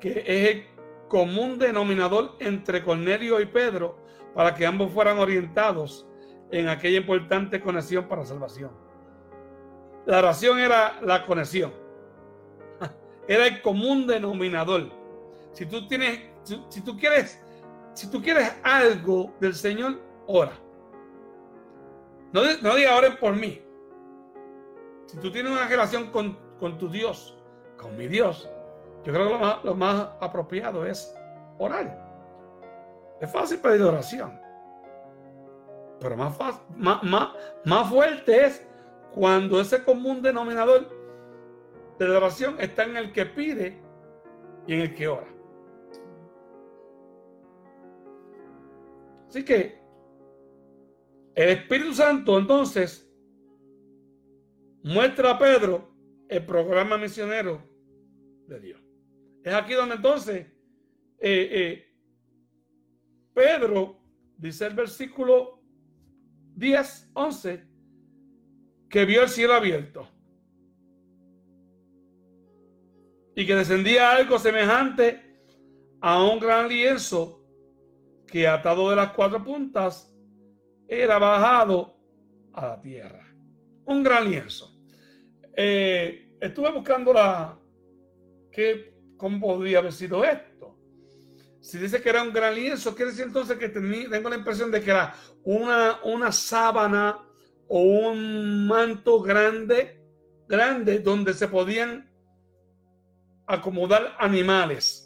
[0.00, 0.66] que es el
[1.08, 3.98] común denominador entre Cornelio y Pedro
[4.34, 6.06] para que ambos fueran orientados
[6.50, 8.70] en aquella importante conexión para salvación.
[10.04, 11.72] La oración era la conexión,
[13.28, 14.90] era el común denominador.
[15.52, 17.42] Si tú tienes, si, tú quieres,
[17.94, 20.52] si tú quieres algo del Señor, ora.
[22.32, 23.62] No, no diga oren por mí.
[25.06, 27.38] Si tú tienes una relación con, con tu Dios,
[27.76, 28.48] con mi Dios,
[29.06, 31.14] yo creo que lo más, apropiado es
[31.58, 32.04] orar.
[33.20, 34.38] Es fácil pedir oración.
[36.00, 36.36] Pero más,
[36.76, 37.30] más,
[37.64, 38.66] más, fuerte es
[39.14, 40.90] cuando ese común denominador
[41.98, 43.80] de la oración está en el que pide
[44.66, 45.28] y en el que ora.
[49.28, 49.78] Así que
[51.34, 53.10] el Espíritu Santo entonces
[54.82, 55.90] muestra a Pedro
[56.28, 57.62] el programa misionero
[58.46, 58.80] de Dios.
[59.42, 60.46] Es aquí donde entonces
[61.18, 61.94] eh, eh,
[63.34, 64.00] Pedro,
[64.36, 65.62] dice el versículo
[66.54, 67.64] 10, 11,
[68.88, 70.15] que vio el cielo abierto
[73.36, 75.22] y que descendía algo semejante
[76.00, 77.44] a un gran lienzo
[78.26, 80.10] que atado de las cuatro puntas
[80.88, 81.98] era bajado
[82.54, 83.30] a la tierra.
[83.84, 84.74] Un gran lienzo.
[85.54, 87.58] Eh, estuve buscando la
[88.50, 90.78] que cómo podría haber sido esto.
[91.60, 94.80] Si dice que era un gran lienzo, quiere decir entonces que tengo la impresión de
[94.80, 97.18] que era una, una sábana
[97.68, 100.00] o un manto grande,
[100.48, 102.05] grande, donde se podían
[103.46, 105.02] acomodar animales.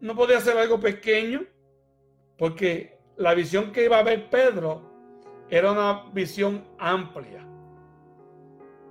[0.00, 1.42] No podía ser algo pequeño,
[2.36, 4.82] porque la visión que iba a ver Pedro
[5.48, 7.46] era una visión amplia.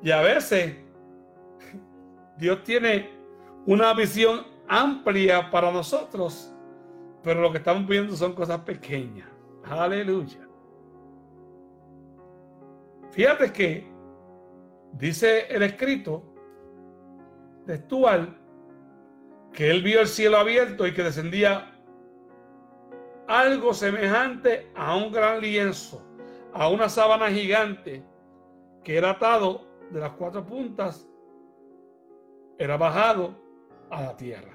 [0.02, 0.76] Y a veces
[2.38, 3.10] Dios tiene
[3.66, 6.54] una visión amplia para nosotros,
[7.22, 9.30] pero lo que estamos viendo son cosas pequeñas.
[9.64, 10.48] Aleluya.
[13.12, 13.88] Fíjate que
[14.94, 16.33] dice el escrito
[17.66, 18.38] textual
[19.52, 21.74] que él vio el cielo abierto y que descendía
[23.28, 26.06] algo semejante a un gran lienzo,
[26.54, 28.04] a una sábana gigante
[28.84, 31.08] que era atado de las cuatro puntas,
[32.58, 33.36] era bajado
[33.90, 34.54] a la tierra.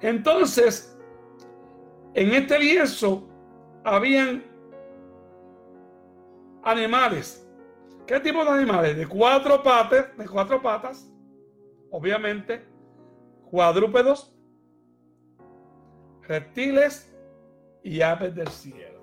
[0.00, 0.98] Entonces,
[2.14, 3.28] en este lienzo
[3.84, 4.44] habían
[6.62, 7.46] animales.
[8.06, 8.96] ¿Qué tipo de animales?
[8.96, 11.12] De cuatro patas, de cuatro patas,
[11.90, 12.64] obviamente,
[13.50, 14.34] cuadrúpedos,
[16.22, 17.14] reptiles
[17.82, 19.02] y aves del cielo.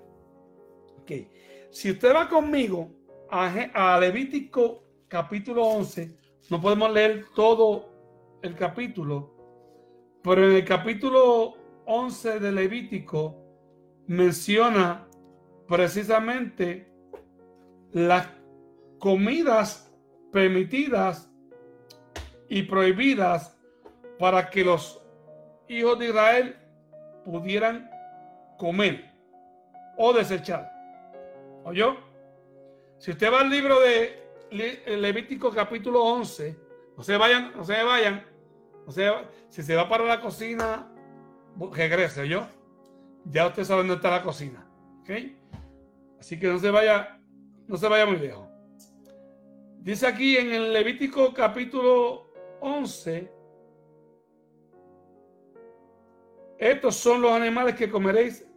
[1.01, 1.11] Ok.
[1.71, 2.91] Si usted va conmigo
[3.29, 6.17] a, a Levítico capítulo 11,
[6.49, 7.89] no podemos leer todo
[8.41, 9.33] el capítulo,
[10.23, 13.35] pero en el capítulo 11 de Levítico
[14.07, 15.07] menciona
[15.67, 16.91] precisamente
[17.91, 18.27] las
[18.99, 19.91] comidas
[20.31, 21.31] permitidas
[22.49, 23.57] y prohibidas
[24.19, 25.01] para que los
[25.67, 26.55] hijos de Israel
[27.23, 27.89] pudieran
[28.57, 29.11] comer
[29.97, 30.71] o desechar.
[31.63, 31.97] ¿Oyó?
[32.99, 34.23] Si usted va al libro de
[34.97, 36.55] Levítico capítulo 11,
[36.97, 38.35] no se vayan, no se vayan
[38.85, 40.87] o sea, si se va para la cocina,
[41.73, 42.47] regrese yo.
[43.25, 44.65] Ya usted sabe dónde está la cocina.
[45.01, 45.09] ¿Ok?
[46.19, 47.19] Así que no se vaya,
[47.67, 48.47] no se vaya muy lejos.
[49.79, 52.24] Dice aquí en el Levítico capítulo
[52.61, 53.31] 11.
[56.57, 58.47] Estos son los animales que comeréis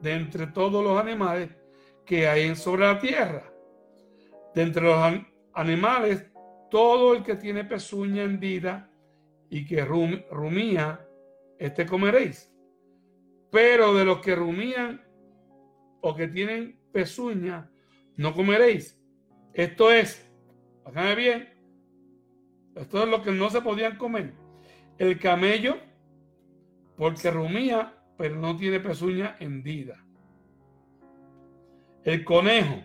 [0.00, 1.50] de entre todos los animales
[2.04, 3.52] que hay sobre la tierra.
[4.54, 5.20] De entre los
[5.54, 6.26] animales,
[6.70, 8.90] todo el que tiene pezuña hendida
[9.48, 11.06] y que rumía,
[11.58, 12.50] este comeréis.
[13.50, 15.06] Pero de los que rumían
[16.00, 17.70] o que tienen pezuña,
[18.16, 18.98] no comeréis.
[19.52, 20.30] Esto es,
[20.84, 21.51] háganme bien,
[22.74, 24.34] esto es lo que no se podían comer.
[24.98, 25.76] El camello,
[26.96, 30.04] porque rumía, pero no tiene pezuña hendida.
[32.04, 32.82] El conejo,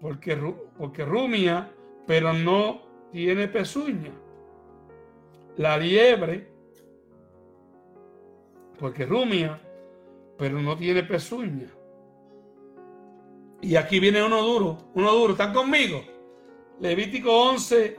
[0.00, 0.36] porque,
[0.78, 1.72] porque rumía,
[2.06, 4.12] pero no tiene pezuña
[5.56, 6.48] la liebre,
[8.78, 9.60] porque rumia,
[10.38, 11.70] pero no tiene pezuña.
[13.62, 16.02] Y aquí viene uno duro, uno duro, ¿están conmigo?
[16.80, 17.98] Levítico 11,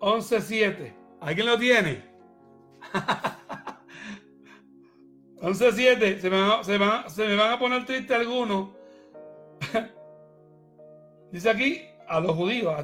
[0.00, 0.94] 11.7.
[1.20, 2.02] ¿Alguien lo tiene?
[5.40, 5.52] 11.7.
[5.52, 8.70] Se, se, se me van a poner triste algunos.
[11.32, 12.74] Dice aquí a los judíos,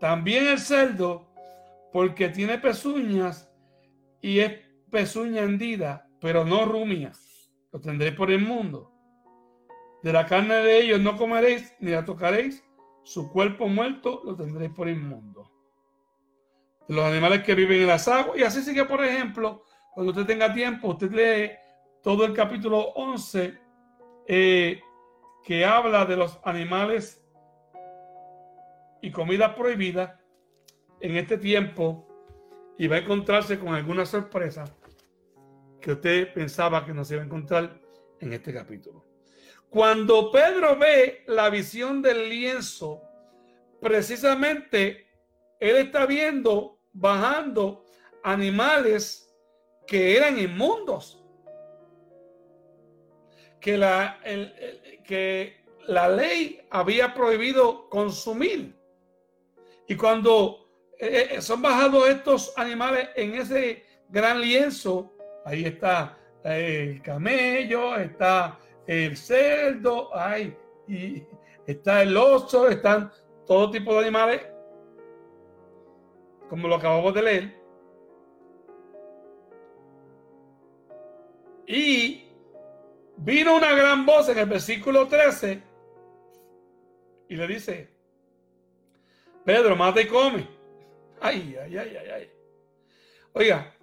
[0.00, 1.28] también el cerdo,
[1.92, 3.48] porque tiene pezuñas
[4.20, 4.52] y es
[4.90, 7.12] pezuña hendida, pero no rumia.
[7.72, 8.92] Lo tendréis por el mundo.
[10.02, 12.64] De la carne de ellos no comeréis ni la tocaréis.
[13.04, 15.55] Su cuerpo muerto lo tendréis por inmundo.
[16.88, 18.38] Los animales que viven en las aguas.
[18.38, 21.52] Y así sigue, por ejemplo, cuando usted tenga tiempo, usted lee
[22.02, 23.58] todo el capítulo 11
[24.28, 24.80] eh,
[25.44, 27.24] que habla de los animales
[29.00, 30.20] y comida prohibida
[31.00, 32.06] en este tiempo
[32.78, 34.64] y va a encontrarse con alguna sorpresa
[35.80, 37.80] que usted pensaba que no se iba a encontrar
[38.20, 39.04] en este capítulo.
[39.68, 43.02] Cuando Pedro ve la visión del lienzo,
[43.80, 45.06] precisamente
[45.60, 47.84] él está viendo bajando
[48.22, 49.32] animales
[49.86, 51.22] que eran inmundos.
[53.60, 54.20] Que la,
[55.04, 58.76] que la ley había prohibido consumir.
[59.88, 60.68] Y cuando
[60.98, 65.12] eh, eh, son bajados estos animales en ese gran lienzo,
[65.44, 70.56] ahí está el camello, está el cerdo, ay,
[70.88, 71.24] y
[71.66, 73.12] está el oso, están
[73.46, 74.42] todo tipo de animales,
[76.48, 77.66] como lo acabamos de leer.
[81.66, 82.24] Y
[83.16, 85.62] vino una gran voz en el versículo 13
[87.28, 87.88] y le dice,
[89.44, 90.48] Pedro, mata y come.
[91.20, 92.30] Ay, ay, ay, ay, ay.
[93.32, 93.74] Oiga,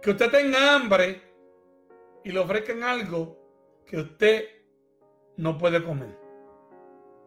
[0.00, 1.20] que usted tenga hambre
[2.22, 3.38] y le ofrezcan algo
[3.86, 4.44] que usted
[5.36, 6.16] no puede comer.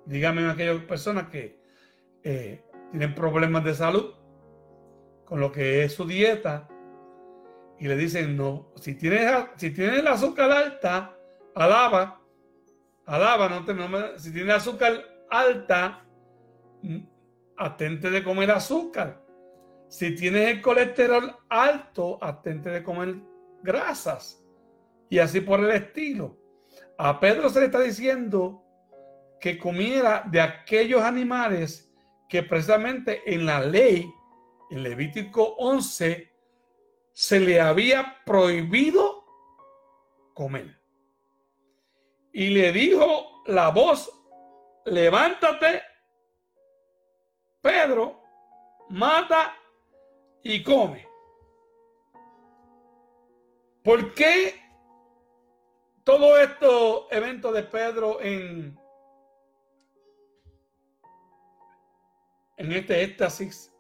[0.06, 1.60] Dígame a aquellas personas que
[2.24, 4.14] eh, tienen problemas de salud
[5.26, 6.68] con lo que es su dieta
[7.78, 11.16] y le dicen, no, si tienes, si tienes el azúcar alta,
[11.56, 12.22] alaba,
[13.06, 13.88] alaba, no te, no
[14.18, 14.94] si tienes azúcar
[15.30, 16.04] alta,
[16.82, 17.00] mm,
[17.58, 19.24] atente de comer azúcar.
[19.88, 23.16] Si tienes el colesterol alto, atente de comer
[23.64, 24.44] grasas.
[25.10, 26.38] Y así por el estilo.
[26.98, 28.64] A Pedro se le está diciendo
[29.40, 31.89] que comiera de aquellos animales
[32.30, 34.14] que precisamente en la ley,
[34.70, 36.32] en Levítico 11,
[37.12, 39.26] se le había prohibido
[40.34, 40.80] comer.
[42.32, 44.10] Y le dijo la voz,
[44.86, 45.82] levántate,
[47.62, 48.22] Pedro,
[48.90, 49.58] mata
[50.44, 51.08] y come.
[53.84, 54.62] ¿Por qué
[56.04, 58.79] todo estos eventos de Pedro en,
[62.60, 63.74] en este éxtasis,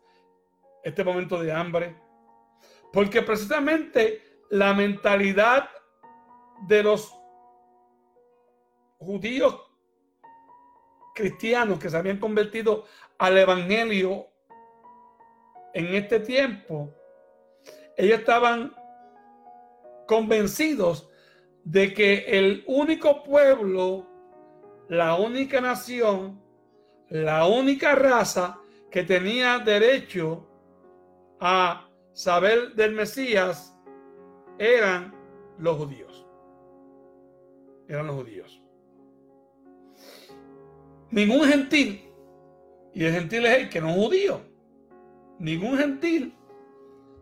[0.83, 1.95] este momento de hambre,
[2.93, 5.69] porque precisamente la mentalidad
[6.65, 7.13] de los
[8.97, 9.61] judíos
[11.13, 12.85] cristianos que se habían convertido
[13.17, 14.27] al evangelio
[15.73, 16.89] en este tiempo,
[17.97, 18.73] ellos estaban
[20.07, 21.09] convencidos
[21.65, 24.07] de que el único pueblo,
[24.87, 26.41] la única nación,
[27.09, 28.58] la única raza
[28.91, 30.47] que tenía derecho
[31.39, 33.75] a saber del Mesías
[34.57, 35.13] eran
[35.57, 36.25] los judíos.
[37.87, 38.61] Eran los judíos.
[41.11, 42.11] Ningún gentil,
[42.93, 44.41] y el gentil es el que no es judío,
[45.39, 46.35] ningún gentil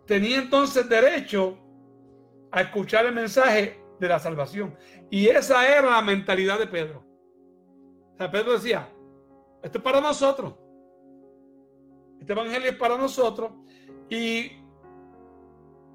[0.06, 1.58] tenía entonces derecho
[2.52, 4.76] a escuchar el mensaje de la salvación.
[5.10, 7.06] Y esa era la mentalidad de Pedro.
[8.14, 8.90] O sea, Pedro decía,
[9.62, 10.56] esto es para nosotros.
[12.28, 13.52] Este evangelio es para nosotros.
[14.10, 14.52] Y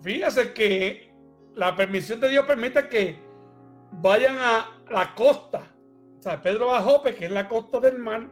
[0.00, 1.12] fíjese que
[1.54, 3.18] la permisión de Dios permite que
[4.00, 5.70] vayan a la costa.
[6.18, 8.30] O sea, Pedro va a que es la costa del mar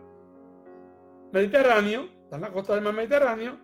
[1.31, 3.61] Mediterráneo, está en la costa del mar Mediterráneo,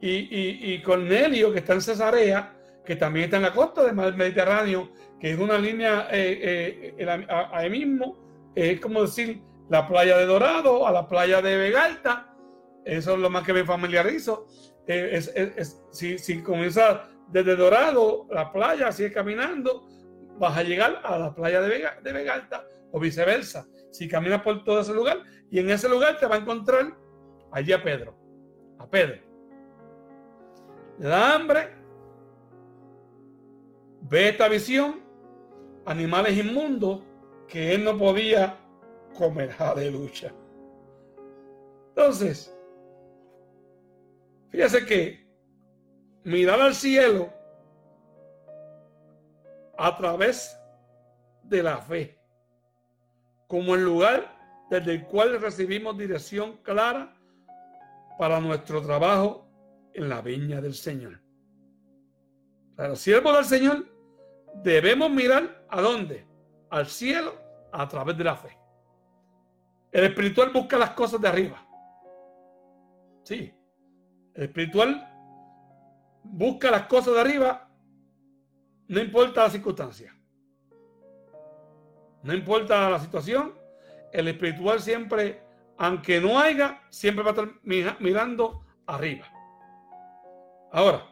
[0.00, 3.94] y, y, y Cornelio, que está en Cesarea, que también está en la costa del
[3.94, 10.16] mar Mediterráneo, que es una línea eh, eh, ahí mismo, es como decir la playa
[10.16, 12.35] de Dorado a la playa de Vegalta,
[12.86, 14.46] eso es lo más que me familiarizo.
[14.86, 15.20] Eh,
[15.90, 19.88] si, si comienzas desde Dorado, la playa, sigue caminando,
[20.38, 23.66] vas a llegar a la playa de, Vega, de Vegalta o viceversa.
[23.90, 25.18] Si caminas por todo ese lugar,
[25.50, 26.96] y en ese lugar te va a encontrar
[27.50, 28.16] allí a Pedro,
[28.78, 29.20] a Pedro.
[30.98, 31.68] Le da hambre,
[34.02, 35.04] ve esta visión
[35.86, 37.02] animales inmundos
[37.48, 38.60] que él no podía
[39.18, 39.50] comer.
[39.58, 40.32] Aleluya.
[41.88, 42.55] Entonces,
[44.50, 45.26] Fíjese que
[46.24, 47.32] mirar al cielo
[49.78, 50.58] a través
[51.42, 52.18] de la fe,
[53.46, 54.36] como el lugar
[54.70, 57.14] desde el cual recibimos dirección clara
[58.18, 59.46] para nuestro trabajo
[59.94, 61.20] en la viña del Señor.
[62.74, 63.86] Para los siervos del Señor
[64.62, 66.26] debemos mirar a dónde?
[66.70, 67.34] Al cielo
[67.72, 68.58] a través de la fe.
[69.92, 71.66] El espiritual busca las cosas de arriba.
[73.22, 73.52] Sí.
[74.36, 75.08] El espiritual
[76.22, 77.68] busca las cosas de arriba,
[78.88, 80.14] no importa la circunstancia.
[82.22, 83.54] No importa la situación,
[84.12, 85.42] el espiritual siempre,
[85.78, 89.26] aunque no haya, siempre va a estar mirando arriba.
[90.72, 91.06] Ahora,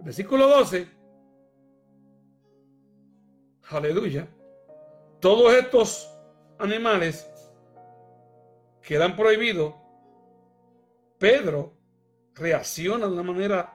[0.00, 0.88] versículo 12.
[3.70, 4.26] Aleluya.
[5.20, 6.10] Todos estos
[6.58, 7.30] animales
[8.82, 9.74] quedan prohibidos.
[11.18, 11.74] Pedro
[12.34, 13.74] reacciona de una manera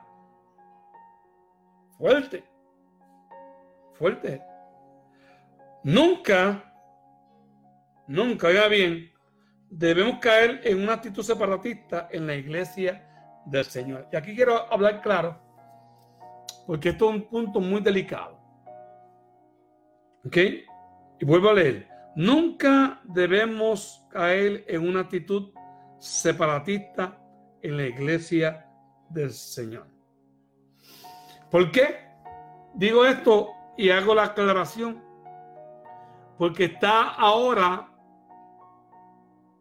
[1.97, 2.43] fuerte.
[3.93, 4.41] Fuerte.
[5.83, 6.73] Nunca
[8.07, 9.11] nunca, oiga bien,
[9.69, 13.07] debemos caer en una actitud separatista en la iglesia
[13.45, 14.07] del Señor.
[14.11, 15.39] Y aquí quiero hablar claro,
[16.67, 18.39] porque esto es un punto muy delicado.
[20.25, 20.37] ¿Ok?
[21.19, 21.87] Y vuelvo a leer.
[22.15, 25.51] Nunca debemos caer en una actitud
[25.99, 27.17] separatista
[27.63, 28.69] en la iglesia
[29.09, 29.87] del Señor.
[31.49, 32.07] ¿Por qué?
[32.75, 35.03] Digo esto y hago la aclaración.
[36.37, 37.93] Porque está ahora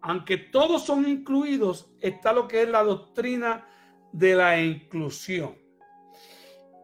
[0.03, 3.67] aunque todos son incluidos, está lo que es la doctrina
[4.13, 5.57] de la inclusión.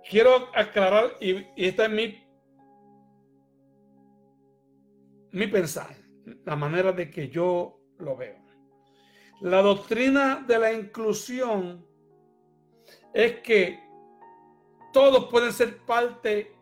[0.09, 2.25] Quiero aclarar, y, esta es mi,
[5.33, 5.95] mi pensar,
[6.45, 8.39] la manera de que yo lo veo.
[9.41, 11.86] La doctrina de la inclusión
[13.14, 13.78] es que
[14.93, 16.57] todos pueden ser parte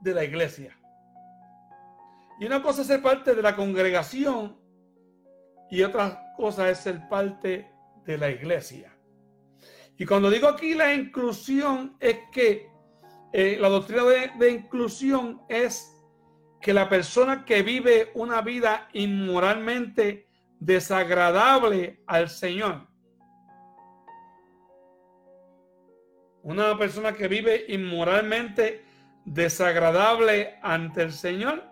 [0.00, 0.78] de la iglesia.
[2.38, 4.56] Y una cosa es ser parte de la congregación
[5.68, 7.70] y otra cosa es ser parte
[8.04, 8.96] de la iglesia.
[9.96, 12.70] Y cuando digo aquí la inclusión es que
[13.32, 15.92] eh, la doctrina de, de inclusión es
[16.60, 20.28] que la persona que vive una vida inmoralmente
[20.64, 22.86] desagradable al Señor,
[26.42, 28.84] una persona que vive inmoralmente
[29.24, 31.64] desagradable ante el Señor,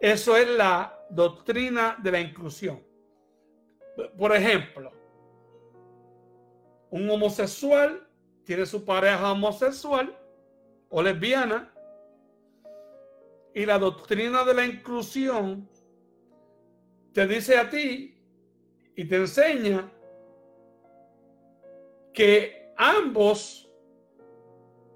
[0.00, 2.82] eso es la doctrina de la inclusión.
[4.16, 4.90] Por ejemplo,
[6.90, 8.08] un homosexual
[8.44, 10.18] tiene su pareja homosexual
[10.88, 11.70] o lesbiana
[13.54, 15.68] y la doctrina de la inclusión
[17.12, 18.14] te dice a ti
[18.96, 19.90] y te enseña
[22.12, 23.68] que ambos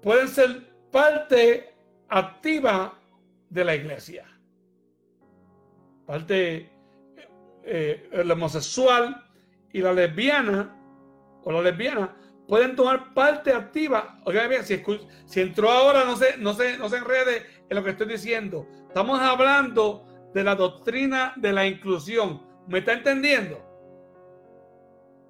[0.01, 1.73] pueden ser parte
[2.09, 2.99] activa
[3.49, 4.25] de la iglesia.
[6.05, 6.69] Parte
[7.63, 9.25] eh, el homosexual
[9.71, 10.75] y la lesbiana
[11.43, 12.15] o la lesbiana
[12.47, 14.19] pueden tomar parte activa.
[14.25, 14.83] Oigan bien, si,
[15.25, 18.67] si entró ahora, no se, no, se, no se enrede en lo que estoy diciendo.
[18.87, 22.41] Estamos hablando de la doctrina de la inclusión.
[22.67, 23.59] ¿Me está entendiendo?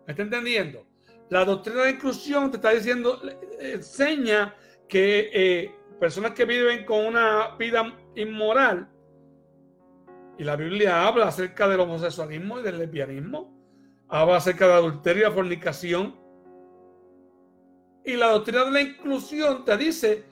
[0.06, 0.86] ¿Me está entendiendo?
[1.30, 3.22] La doctrina de inclusión te está diciendo,
[3.60, 4.56] enseña
[4.88, 8.90] que eh, personas que viven con una vida inmoral
[10.38, 13.54] y la Biblia habla acerca del homosexualismo y del lesbianismo.
[14.10, 16.16] Habla acerca de adulterio y la fornicación.
[18.06, 20.26] Y la doctrina de la inclusión te dice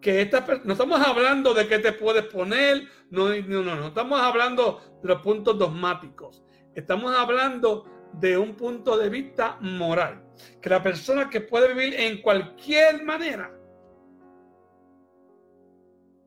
[0.00, 4.20] que esta, no estamos hablando de qué te puedes poner, no, no, no, no, estamos
[4.20, 6.44] hablando de los puntos dogmáticos.
[6.74, 10.22] Estamos hablando de un punto de vista moral.
[10.60, 13.52] Que la persona que puede vivir en cualquier manera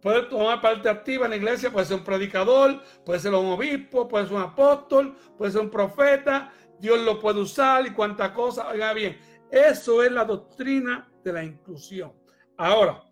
[0.01, 4.07] puede tomar parte activa en la iglesia, puede ser un predicador, puede ser un obispo,
[4.07, 8.67] puede ser un apóstol, puede ser un profeta, Dios lo puede usar y cuánta cosa,
[8.69, 9.19] oiga bien,
[9.51, 12.13] eso es la doctrina de la inclusión.
[12.57, 13.03] Ahora,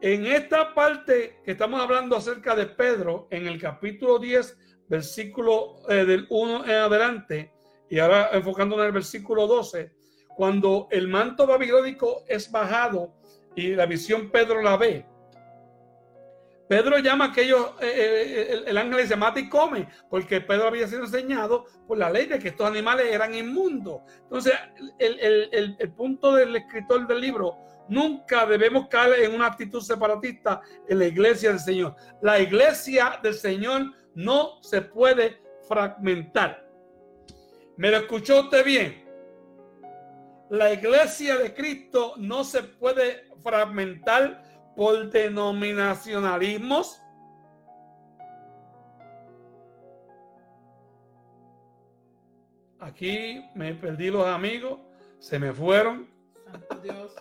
[0.00, 6.04] en esta parte que estamos hablando acerca de Pedro, en el capítulo 10, versículo eh,
[6.04, 7.52] del 1 en adelante,
[7.88, 9.92] y ahora enfocando en el versículo 12,
[10.36, 13.14] cuando el manto babilónico es bajado
[13.54, 15.06] y la visión Pedro la ve,
[16.68, 20.68] Pedro llama a aquellos, eh, eh, el, el, ángel dice, mata y come, porque Pedro
[20.68, 24.02] había sido enseñado por la ley de que estos animales eran inmundos.
[24.24, 24.54] Entonces,
[24.98, 25.48] el,
[25.78, 27.56] el, punto del escritor del libro,
[27.88, 31.94] nunca debemos caer en una actitud separatista en la iglesia del Señor.
[32.20, 36.66] La iglesia del Señor no se puede fragmentar.
[37.76, 39.06] ¿Me lo escuchó usted bien?
[40.50, 44.42] la iglesia de Cristo no se puede fragmentar
[44.76, 47.02] por denominacionalismos.
[52.78, 54.78] Aquí me perdí los amigos,
[55.18, 56.08] se me fueron.
[56.44, 57.14] Santo Dios.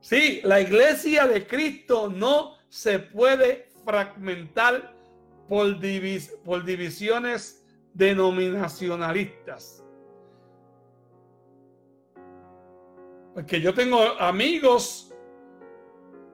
[0.00, 4.94] Sí, la iglesia de Cristo no se puede fragmentar
[5.48, 5.76] por,
[6.44, 9.82] por divisiones denominacionalistas.
[13.34, 15.05] Porque yo tengo amigos,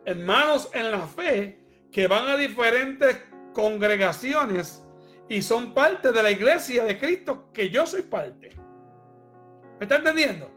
[0.04, 1.58] hermanos en la fe,
[1.90, 3.22] que van a diferentes
[3.52, 4.82] congregaciones
[5.28, 8.50] y son parte de la iglesia de Cristo que yo soy parte.
[9.78, 10.50] ¿Me está entendiendo?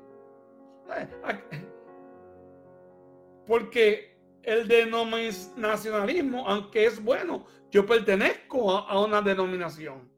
[3.48, 10.10] Porque el denominacionalismo, aunque es bueno, yo pertenezco a, una denominación.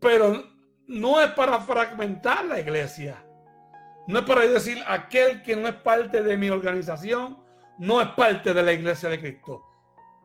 [0.00, 0.44] Pero
[0.86, 3.24] no es para fragmentar la iglesia.
[4.06, 7.38] No es para decir aquel que no es parte de mi organización,
[7.80, 9.64] no es parte de la iglesia de Cristo.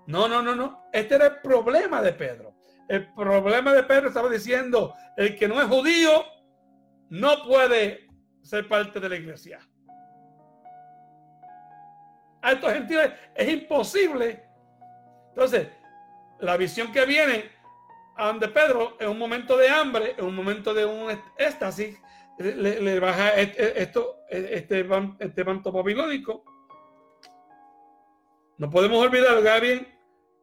[0.07, 0.85] No, no, no, no.
[0.93, 2.53] Este era el problema de Pedro.
[2.87, 6.23] El problema de Pedro estaba diciendo, el que no es judío
[7.09, 8.07] no puede
[8.43, 9.59] ser parte de la iglesia
[12.45, 14.43] a estos gentiles es imposible.
[15.29, 15.67] Entonces,
[16.39, 17.45] la visión que viene
[18.15, 21.99] a donde Pedro en un momento de hambre, en un momento de un éxtasis,
[22.37, 24.87] le, baja esto, este,
[25.19, 26.45] este manto babilónico.
[28.57, 29.87] No podemos olvidar, Gabriel,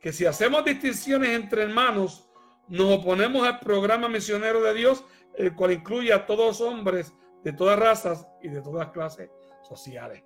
[0.01, 2.29] que si hacemos distinciones entre hermanos,
[2.69, 5.05] nos oponemos al programa misionero de Dios,
[5.35, 9.31] el cual incluye a todos los hombres de todas razas y de todas clases
[9.63, 10.23] sociales.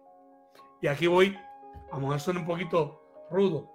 [0.80, 1.36] Y aquí voy
[1.92, 3.72] a lo mejor un poquito rudo,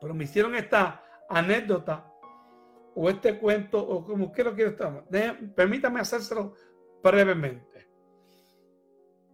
[0.00, 2.12] pero me hicieron esta anécdota
[2.94, 5.04] o este cuento, o como quiero estar.
[5.54, 6.54] Permítame hacérselo
[7.02, 7.88] brevemente.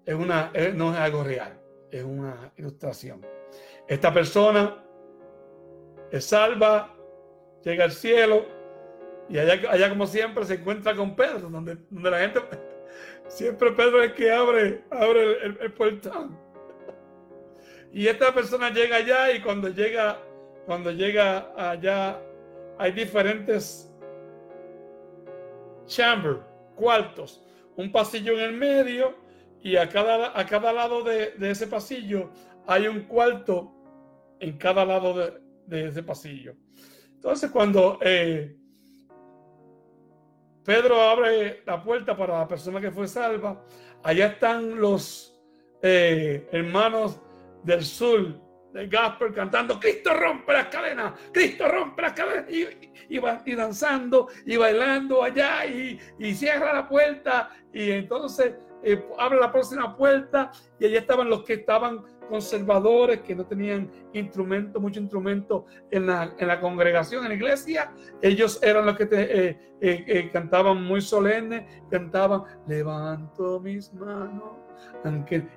[0.05, 3.36] Es una, no es algo real, es una ilustración.
[3.89, 4.83] Esta persona
[6.11, 6.95] es salva,
[7.63, 8.45] llega al cielo
[9.29, 12.41] y allá, allá como siempre se encuentra con Pedro, donde, donde la gente,
[13.29, 16.39] siempre Pedro es el que abre, abre el, el portón.
[17.93, 20.19] Y esta persona llega allá y cuando llega,
[20.67, 22.21] cuando llega allá,
[22.79, 23.91] hay diferentes
[25.87, 26.41] chambers,
[26.75, 27.43] cuartos,
[27.77, 29.15] un pasillo en el medio
[29.63, 32.31] y a cada, a cada lado de, ese pasillo
[32.67, 33.73] hay un cuarto
[34.41, 35.15] en cada lado
[35.67, 36.55] de, ese pasillo.
[37.15, 38.57] Entonces cuando eh,
[40.65, 43.65] Pedro abre la puerta para la persona que fue salva,
[44.03, 45.41] allá están los
[45.83, 47.21] eh, hermanos
[47.63, 52.67] del sur de Gasper cantando Cristo rompe las cadenas, Cristo rompe las cadenas y,
[53.09, 55.99] y, danzando y bailando allá y,
[56.35, 61.55] cierra la puerta y entonces eh, abre la próxima puerta y allá estaban los que
[61.55, 67.35] estaban conservadores que no tenían instrumento, mucho instrumento en la, en la congregación, en la
[67.35, 67.93] iglesia.
[68.21, 74.67] Ellos eran los que eh, eh, cantaban muy solemne, cantaban, levanto mis manos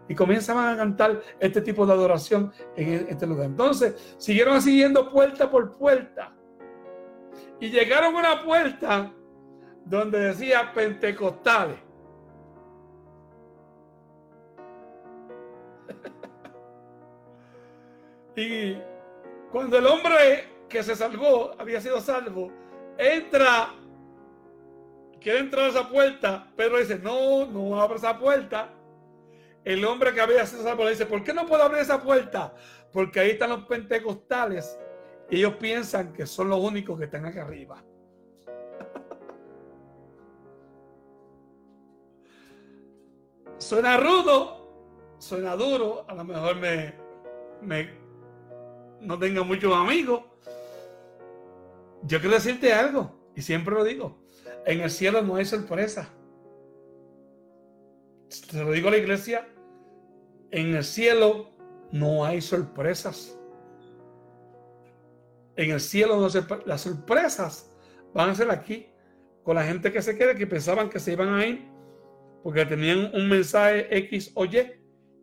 [0.07, 3.47] y comenzaban a cantar este tipo de adoración en este lugar.
[3.47, 6.35] Entonces, siguieron siguiendo puerta por puerta.
[7.59, 9.11] Y llegaron a una puerta
[9.85, 11.88] donde decía Pentecostales.
[18.41, 18.81] Y
[19.51, 22.51] cuando el hombre que se salvó, había sido salvo,
[22.97, 23.73] entra,
[25.19, 28.69] quiere entrar a esa puerta, pero dice, no, no abre esa puerta
[29.63, 32.55] el hombre que había sido salvo le dice, ¿por qué no puedo abrir esa puerta?
[32.91, 34.79] Porque ahí están los pentecostales
[35.29, 37.83] y ellos piensan que son los únicos que están acá arriba.
[43.57, 46.95] suena rudo, suena duro, a lo mejor me,
[47.61, 47.98] me
[49.01, 50.23] no tenga muchos amigos.
[52.03, 54.23] Yo quiero decirte algo, y siempre lo digo,
[54.65, 56.09] en el cielo no hay sorpresa.
[58.29, 59.47] Se lo digo a la iglesia,
[60.51, 61.51] en el cielo
[61.91, 63.37] no hay sorpresas.
[65.55, 67.71] En el cielo no se, las sorpresas
[68.13, 68.87] van a ser aquí,
[69.43, 71.69] con la gente que se quede, que pensaban que se iban a ir
[72.43, 74.59] porque tenían un mensaje X o Y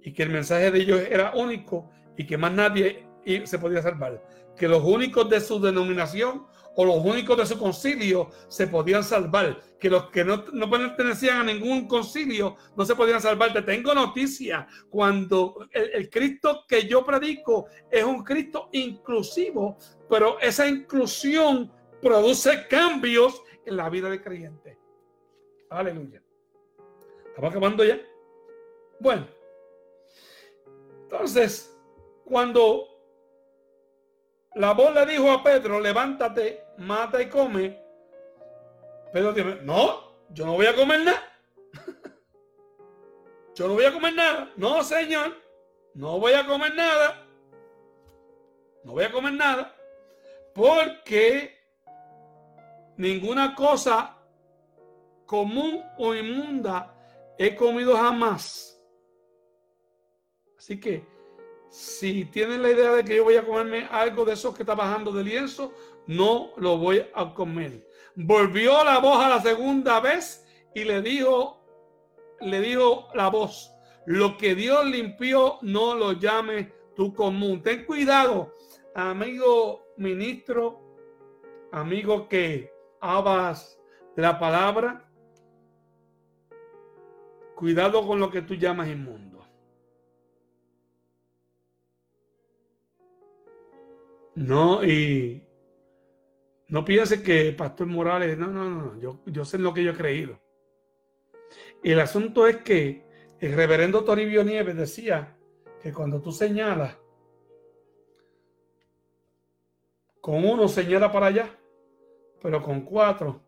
[0.03, 3.06] y que el mensaje de ellos era único y que más nadie
[3.45, 4.23] se podía salvar.
[4.57, 6.47] Que los únicos de su denominación
[6.77, 11.45] o los únicos de su concilio se podían salvar, que los que no, pertenecían a
[11.45, 13.53] ningún concilio no se podían salvar.
[13.53, 20.69] Te tengo noticia, cuando el, Cristo que yo predico es un Cristo inclusivo, pero esa
[20.69, 24.79] inclusión produce cambios en la vida del creyente.
[25.71, 26.23] Aleluya.
[27.29, 27.99] Estamos acabando ya.
[29.01, 29.27] Bueno,
[31.05, 31.75] entonces,
[32.25, 32.96] cuando
[34.57, 37.79] la voz le dijo a Pedro, levántate, mata y come,
[39.13, 41.23] Pedro dijo, no, yo no voy a comer nada.
[43.55, 44.53] Yo no voy a comer nada.
[44.57, 45.35] No, Señor,
[45.95, 47.25] no voy a comer nada.
[48.85, 49.75] No voy a comer nada.
[50.55, 51.59] Porque
[52.99, 54.19] ninguna cosa
[55.25, 56.95] común o inmunda
[57.39, 58.79] he comido jamás.
[60.59, 61.16] Así que
[61.77, 64.75] si tienen la idea de que yo voy a comerme algo de esos que está
[64.75, 65.75] bajando de lienzo,
[66.07, 67.87] no lo voy a comer.
[68.15, 70.43] Volvió la voz a la segunda vez
[70.75, 71.63] y le dijo,
[72.41, 73.71] le dijo la voz,
[74.07, 77.63] lo que Dios limpió no lo llame tu común.
[77.63, 78.55] Ten cuidado,
[78.95, 80.81] amigo ministro,
[81.73, 82.73] amigo que
[83.03, 83.79] hablas
[84.17, 85.11] de la palabra.
[87.55, 89.26] Cuidado con lo que tú llamas inmundo.
[94.37, 95.47] No, y
[96.69, 99.97] no piense que Pastor Morales, no, no, no, yo, yo sé lo que yo he
[99.97, 100.39] creído.
[101.83, 103.07] El asunto es que
[103.41, 105.37] el reverendo Toribio Nieves decía
[105.83, 106.97] que cuando tú señalas,
[110.21, 111.59] con uno señala para allá,
[112.43, 113.41] pero con cuatro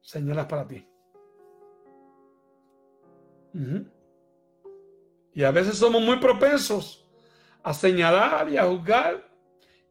[0.00, 0.86] señalas para ti.
[5.32, 7.08] Y a veces somos muy propensos
[7.62, 9.29] a señalar y a juzgar.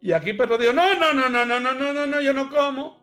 [0.02, 2.50] Y aquí Pedro dijo, no, no, no, no, no, no, no, no, no, yo no
[2.50, 3.00] como.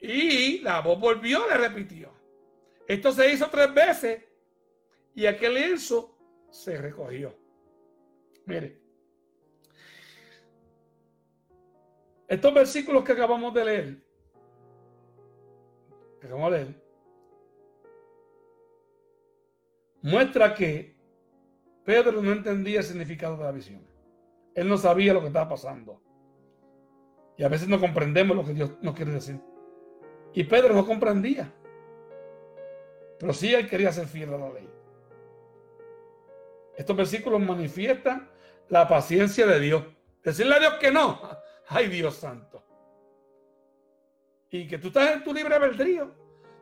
[0.00, 2.12] Y la voz volvió, le repitió.
[2.86, 4.24] Esto se hizo tres veces
[5.14, 6.16] y aquel lienzo
[6.50, 7.34] se recogió.
[8.44, 8.78] Mire,
[12.28, 13.96] estos versículos que acabamos de leer,
[16.20, 16.82] que acabamos de leer,
[20.02, 20.94] muestra que
[21.84, 23.95] Pedro no entendía el significado de la visión.
[24.56, 26.00] Él no sabía lo que estaba pasando.
[27.36, 29.38] Y a veces no comprendemos lo que Dios nos quiere decir.
[30.32, 31.52] Y Pedro no comprendía.
[33.18, 34.68] Pero sí él quería ser fiel a la ley.
[36.74, 38.30] Estos versículos manifiestan
[38.68, 39.84] la paciencia de Dios.
[40.22, 41.20] Decirle a Dios que no.
[41.68, 42.64] Ay, Dios santo.
[44.50, 46.14] Y que tú estás en tu libre albedrío.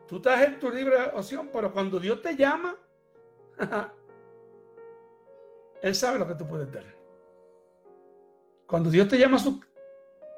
[0.07, 2.75] Tú estás en tu libre opción, pero cuando Dios te llama,
[5.81, 7.04] Él sabe lo que tú puedes dar.
[8.67, 9.37] Cuando Dios te llama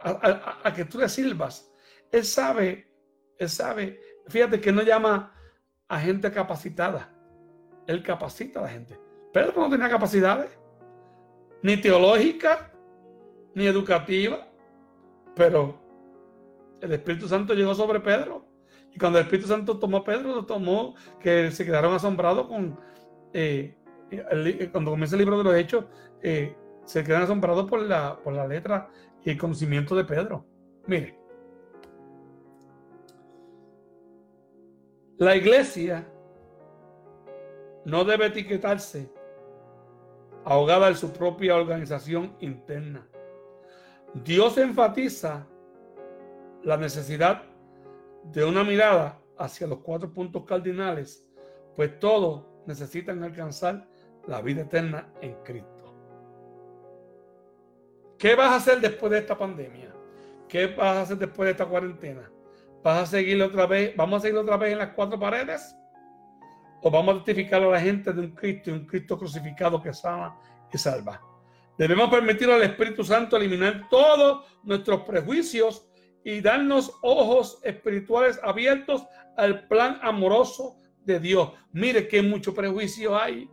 [0.01, 1.71] a, que tú le sirvas,
[2.11, 2.91] Él sabe,
[3.37, 3.99] Él sabe.
[4.27, 5.33] Fíjate que no llama
[5.87, 7.13] a gente capacitada.
[7.87, 8.99] Él capacita a la gente.
[9.31, 10.49] Pedro no tenía capacidades,
[11.61, 12.59] ni teológicas,
[13.55, 14.41] ni educativas,
[15.35, 15.79] pero
[16.81, 18.45] el Espíritu Santo llegó sobre Pedro.
[18.93, 22.79] Y cuando el Espíritu Santo tomó a Pedro, lo tomó, que se quedaron asombrados con
[23.33, 23.77] eh,
[24.71, 25.85] cuando comienza el libro de los Hechos,
[26.21, 26.55] eh,
[26.87, 28.89] se quedan asombrados por la, por la letra
[29.21, 30.45] y el conocimiento de Pedro.
[30.85, 31.19] Mire,
[35.17, 36.07] la iglesia
[37.83, 39.11] no debe etiquetarse
[40.45, 43.05] ahogada en su propia organización interna.
[44.23, 45.45] Dios enfatiza
[46.63, 47.43] la necesidad
[48.23, 51.27] de una mirada hacia los cuatro puntos cardinales,
[51.75, 53.85] pues todo necesitan alcanzar
[54.25, 55.76] la vida eterna en Cristo.
[58.17, 59.93] ¿Qué vas a hacer después de esta pandemia?
[60.49, 62.31] ¿Qué vas a hacer después de esta cuarentena?
[62.83, 63.95] ¿Vas a seguir otra vez?
[63.95, 65.75] ¿Vamos a seguir otra vez en las cuatro paredes?
[66.81, 69.93] ¿O vamos a testificar a la gente de un Cristo y un Cristo crucificado que
[69.93, 70.35] sana
[70.73, 71.21] y salva?
[71.77, 75.87] Debemos permitir al Espíritu Santo eliminar todos nuestros prejuicios
[76.23, 79.05] y darnos ojos espirituales abiertos
[79.37, 81.51] al plan amoroso de Dios.
[81.71, 83.47] Mire qué mucho prejuicio hay.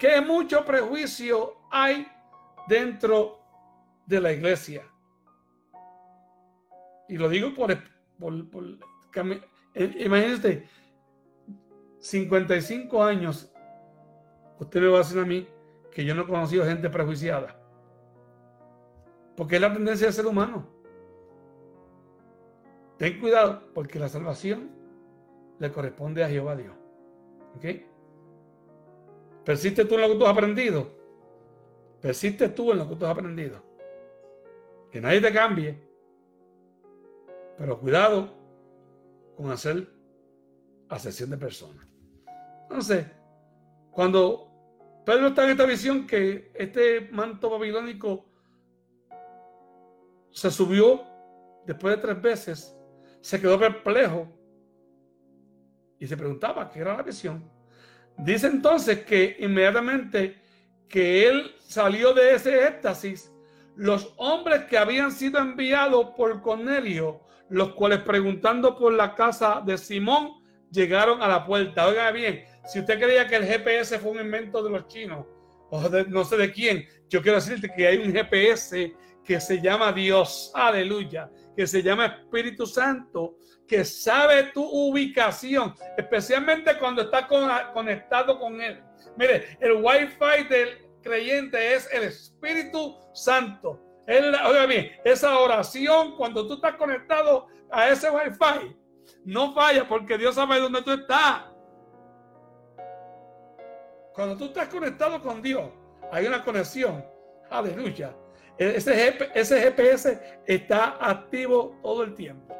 [0.00, 2.08] Qué mucho prejuicio hay
[2.68, 3.38] dentro
[4.06, 4.82] de la iglesia.
[7.08, 7.76] Y lo digo por,
[8.18, 8.34] por,
[9.74, 10.66] eh, imagínese,
[11.98, 13.52] 55 años,
[14.58, 15.46] usted me va a decir a mí
[15.90, 17.60] que yo no he conocido gente prejuiciada.
[19.36, 20.66] Porque es la tendencia del ser humano.
[22.98, 24.70] Ten cuidado, porque la salvación
[25.58, 26.74] le corresponde a Jehová Dios.
[27.56, 27.64] ¿Ok?
[29.44, 31.03] Persiste tú en lo que tú has aprendido.
[32.04, 33.62] Persiste tú en lo que tú has aprendido.
[34.90, 35.82] Que nadie te cambie.
[37.56, 38.30] Pero cuidado
[39.34, 39.88] con hacer
[40.90, 41.86] asesión de personas.
[42.64, 43.06] Entonces,
[43.90, 44.50] cuando
[45.06, 48.26] Pedro está en esta visión que este manto babilónico
[50.30, 51.06] se subió
[51.64, 52.76] después de tres veces,
[53.22, 54.28] se quedó perplejo
[55.98, 57.50] Y se preguntaba qué era la visión.
[58.18, 60.43] Dice entonces que inmediatamente
[60.88, 63.32] que él salió de ese éxtasis,
[63.76, 69.76] los hombres que habían sido enviados por Cornelio, los cuales preguntando por la casa de
[69.76, 71.86] Simón, llegaron a la puerta.
[71.86, 75.26] Oiga bien, si usted creía que el GPS fue un invento de los chinos,
[75.70, 79.92] o no sé de quién, yo quiero decirte que hay un GPS que se llama
[79.92, 83.36] Dios, aleluya, que se llama Espíritu Santo,
[83.82, 87.26] sabe tu ubicación, especialmente cuando estás
[87.72, 88.82] conectado con Él.
[89.16, 93.80] Mire, el Wi-Fi del creyente es el Espíritu Santo.
[94.06, 98.76] oiga bien, esa oración, cuando tú estás conectado a ese Wi-Fi,
[99.24, 101.44] no falla porque Dios sabe dónde tú estás.
[104.14, 105.70] Cuando tú estás conectado con Dios,
[106.12, 107.04] hay una conexión.
[107.50, 108.14] Aleluya.
[108.58, 112.53] E-, ese GPS está activo todo el tiempo.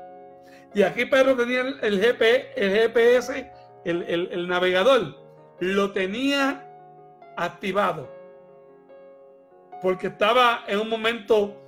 [0.75, 3.53] Y aquí Pedro tenía el, GPS,
[3.85, 5.17] el, el navegador,
[5.61, 6.69] lo tenía
[7.37, 8.13] activado.
[9.81, 11.61] Porque estaba en un momento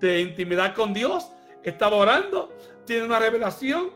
[0.00, 1.30] de intimidad con Dios,
[1.62, 2.52] estaba orando,
[2.84, 3.90] tiene una revelación,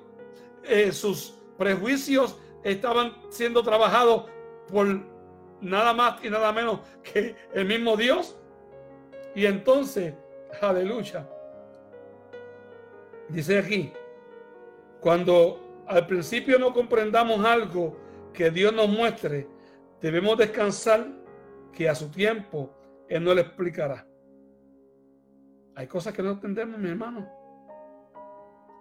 [0.64, 4.30] eh, sus prejuicios estaban siendo trabajados
[4.70, 4.86] por
[5.60, 8.36] nada más y nada menos que el mismo Dios.
[9.34, 10.14] Y entonces,
[10.60, 11.28] aleluya,
[13.28, 13.92] dice aquí,
[15.00, 17.96] cuando al principio no comprendamos algo
[18.32, 19.48] que Dios nos muestre,
[20.00, 21.06] debemos descansar
[21.72, 22.70] que a su tiempo
[23.08, 24.06] Él no le explicará.
[25.74, 27.28] Hay cosas que no entendemos, mi hermano.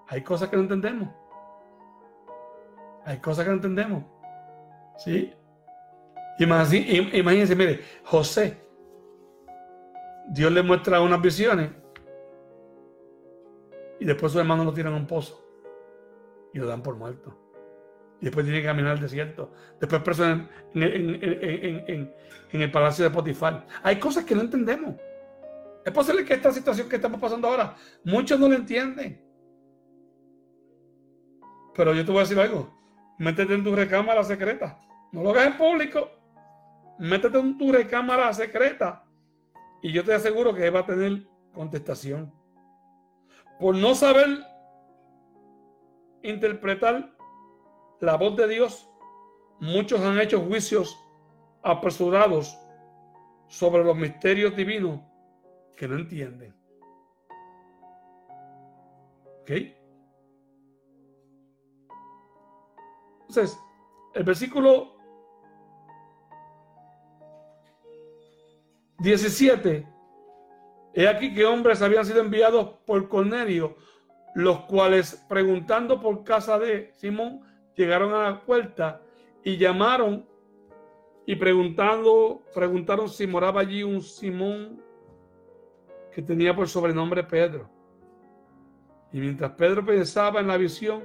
[0.07, 1.09] Hay cosas que no entendemos.
[3.05, 4.03] Hay cosas que no entendemos.
[4.97, 5.33] ¿Sí?
[6.39, 8.57] Imagínense, mire, José.
[10.29, 11.69] Dios le muestra unas visiones.
[13.99, 15.46] Y después sus hermanos lo tiran a un pozo
[16.57, 17.37] y lo dan por muerto.
[18.19, 19.53] Y después tiene que caminar al desierto.
[19.79, 20.49] Después preso en,
[22.51, 23.67] el palacio de Potifar.
[23.83, 24.95] Hay cosas que no entendemos.
[25.85, 29.23] Es posible que esta situación que estamos pasando ahora, muchos no lo entienden.
[31.75, 32.75] Pero yo te voy a decir algo.
[33.19, 34.79] Métete en tu recámara secreta.
[35.11, 36.09] No lo hagas en público.
[36.97, 39.05] Métete en tu recámara secreta.
[39.83, 42.33] Y yo te aseguro que va a tener contestación.
[43.59, 44.39] Por no saber
[46.29, 47.15] interpretar
[47.99, 48.89] la voz de Dios,
[49.59, 50.97] muchos han hecho juicios
[51.63, 52.57] apresurados
[53.47, 55.01] sobre los misterios divinos
[55.75, 56.55] que no entienden.
[59.41, 59.51] ¿Ok?
[63.21, 63.59] Entonces,
[64.13, 64.97] el versículo
[68.99, 69.87] 17,
[70.93, 73.75] he aquí que hombres habían sido enviados por Cornelio
[74.37, 77.41] los cuales preguntando por casa de Simón
[77.75, 79.01] llegaron a la puerta
[79.43, 80.27] y llamaron
[81.25, 84.79] y preguntando, preguntaron si moraba allí un Simón
[86.11, 87.67] que tenía por sobrenombre Pedro.
[89.11, 91.03] Y mientras Pedro pensaba en la visión,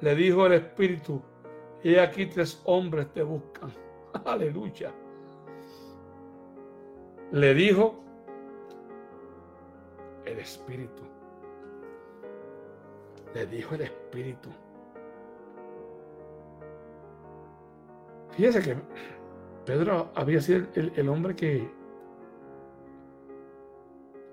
[0.00, 1.20] le dijo el Espíritu,
[1.82, 3.70] he aquí tres hombres te buscan.
[4.24, 4.94] Aleluya.
[7.32, 8.02] Le dijo
[10.24, 11.13] el Espíritu
[13.34, 14.48] le dijo el Espíritu.
[18.30, 18.76] Fíjese que
[19.64, 21.68] Pedro había sido el, hombre que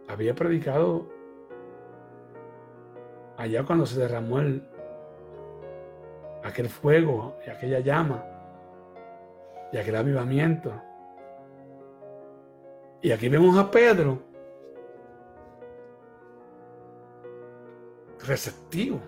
[0.07, 1.07] había predicado
[3.37, 4.63] allá cuando se derramó el,
[6.43, 8.23] aquel fuego y aquella llama
[9.71, 10.73] y aquel avivamiento.
[13.01, 14.30] Y aquí vemos a Pedro
[18.25, 19.01] receptivo.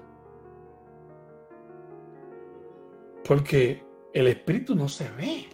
[3.25, 3.83] Porque
[4.13, 5.45] el espíritu no se ve.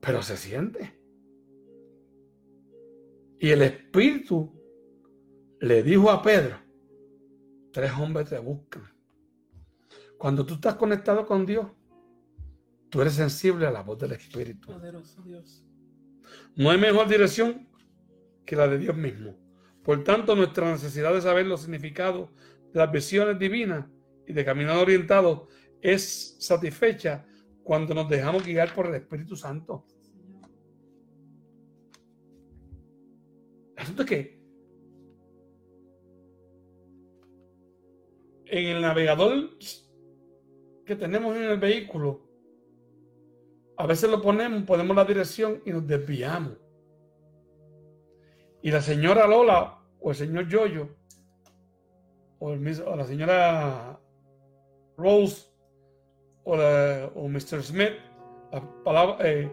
[0.00, 1.00] Pero se siente.
[3.38, 4.52] Y el espíritu
[5.60, 6.56] le dijo a Pedro,
[7.72, 8.82] tres hombres te buscan.
[10.18, 11.66] Cuando tú estás conectado con Dios,
[12.88, 14.72] tú eres sensible a la voz del espíritu.
[16.56, 17.68] No hay mejor dirección
[18.46, 19.43] que la de Dios mismo.
[19.84, 22.30] Por tanto, nuestra necesidad de saber los significados
[22.72, 23.86] de las visiones divinas
[24.26, 25.48] y de caminar orientado
[25.82, 27.26] es satisfecha
[27.62, 29.84] cuando nos dejamos guiar por el Espíritu Santo.
[33.76, 34.44] El asunto es que
[38.46, 39.50] en el navegador
[40.86, 42.26] que tenemos en el vehículo,
[43.76, 46.63] a veces lo ponemos, ponemos la dirección y nos desviamos.
[48.64, 50.88] Y la señora Lola o el señor Yoyo
[52.38, 54.00] o, la señora
[54.96, 55.48] Rose
[56.44, 57.62] o, o Mr.
[57.62, 57.92] Smith,
[58.50, 59.52] la palabra, eh,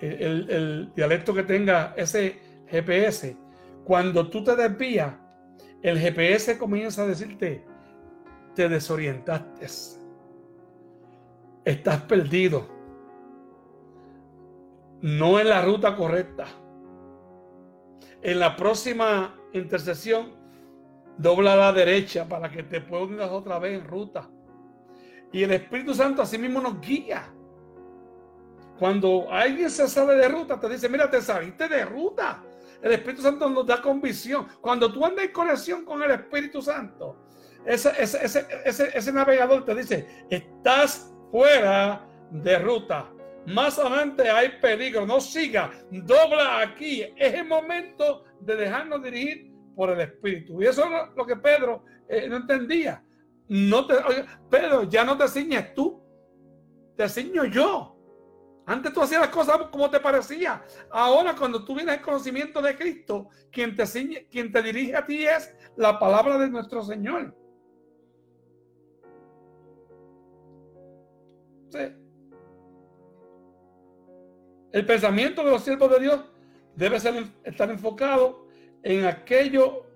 [0.00, 3.36] el, el, dialecto que tenga ese GPS,
[3.84, 5.14] cuando tú te desvías,
[5.82, 7.62] el GPS comienza a decirte,
[8.54, 9.66] te desorientaste,
[11.62, 12.66] estás perdido,
[15.02, 16.46] no en la ruta correcta.
[18.22, 20.34] En la próxima intercesión,
[21.16, 24.28] dobla la derecha para que te pongas otra vez en ruta.
[25.32, 27.30] Y el Espíritu Santo así mismo nos guía.
[28.78, 32.42] Cuando alguien se sale de ruta, te dice, mira, te saliste de ruta.
[32.82, 34.46] El Espíritu Santo nos da convicción.
[34.60, 37.26] Cuando tú andas en conexión con el Espíritu Santo,
[37.64, 43.10] ese, ese, navegador te dice, estás fuera de ruta.
[43.46, 47.02] Más adelante hay peligro, no siga, dobla aquí.
[47.16, 50.60] Es el momento de dejarnos dirigir por el Espíritu.
[50.60, 53.04] Y eso es lo que Pedro eh, no entendía.
[53.48, 53.94] No te,
[54.50, 56.02] Pedro, ya no te ciñes tú,
[56.96, 57.96] te ciño yo.
[58.66, 60.64] Antes tú hacías las cosas como te parecía.
[60.90, 65.06] Ahora, cuando tú vienes al conocimiento de Cristo, quien te, ciñe, quien te dirige a
[65.06, 67.32] ti es la palabra de nuestro Señor.
[74.76, 76.20] El pensamiento de los siervos de Dios
[76.74, 77.14] debe ser,
[77.44, 78.46] estar enfocado
[78.82, 79.86] en aquello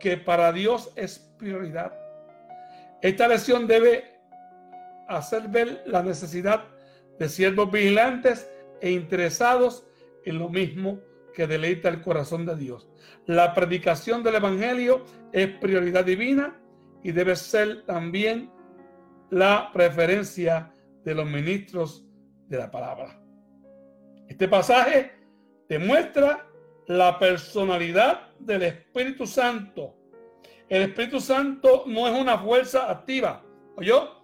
[0.00, 1.92] que para Dios es prioridad.
[3.02, 4.18] Esta lección debe
[5.08, 6.64] hacer ver la necesidad
[7.18, 9.86] de siervos vigilantes e interesados
[10.24, 11.00] en lo mismo
[11.34, 12.88] que deleita el corazón de Dios.
[13.26, 16.58] La predicación del Evangelio es prioridad divina
[17.02, 18.50] y debe ser también
[19.28, 20.73] la preferencia
[21.04, 22.06] de los ministros
[22.48, 23.20] de la palabra.
[24.28, 25.12] Este pasaje
[25.68, 26.46] demuestra
[26.86, 29.96] la personalidad del Espíritu Santo.
[30.68, 33.44] El Espíritu Santo no es una fuerza activa.
[33.76, 34.22] ¿Oyó?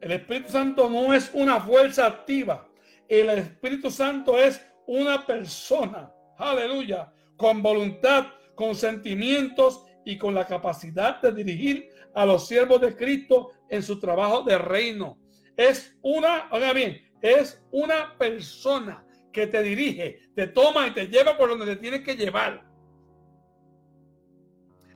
[0.00, 2.68] El Espíritu Santo no es una fuerza activa.
[3.08, 6.10] El Espíritu Santo es una persona.
[6.36, 7.12] Aleluya.
[7.36, 13.52] Con voluntad, con sentimientos y con la capacidad de dirigir a los siervos de Cristo
[13.68, 15.18] en su trabajo de reino.
[15.54, 21.36] Es una, oiga bien, es una persona que te dirige, te toma y te lleva
[21.36, 22.66] por donde te tienes que llevar.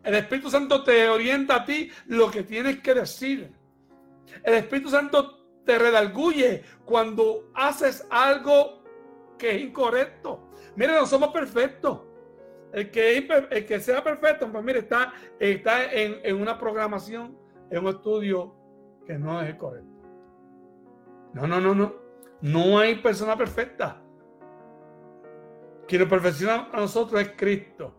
[0.02, 3.52] El Espíritu Santo te orienta a ti lo que tienes que decir.
[4.42, 8.82] El Espíritu Santo te redalguye cuando haces algo
[9.38, 10.48] que es incorrecto.
[10.74, 12.00] Mire, no somos perfectos.
[12.72, 13.18] El que,
[13.50, 17.36] el que sea perfecto, pues mire, está, está en, en una programación,
[17.70, 18.54] en un estudio
[19.06, 19.88] que no es correcto.
[21.34, 21.94] No, no, no, no.
[22.40, 24.02] No hay persona perfecta.
[25.86, 27.94] Quien nos perfecciona a nosotros es Cristo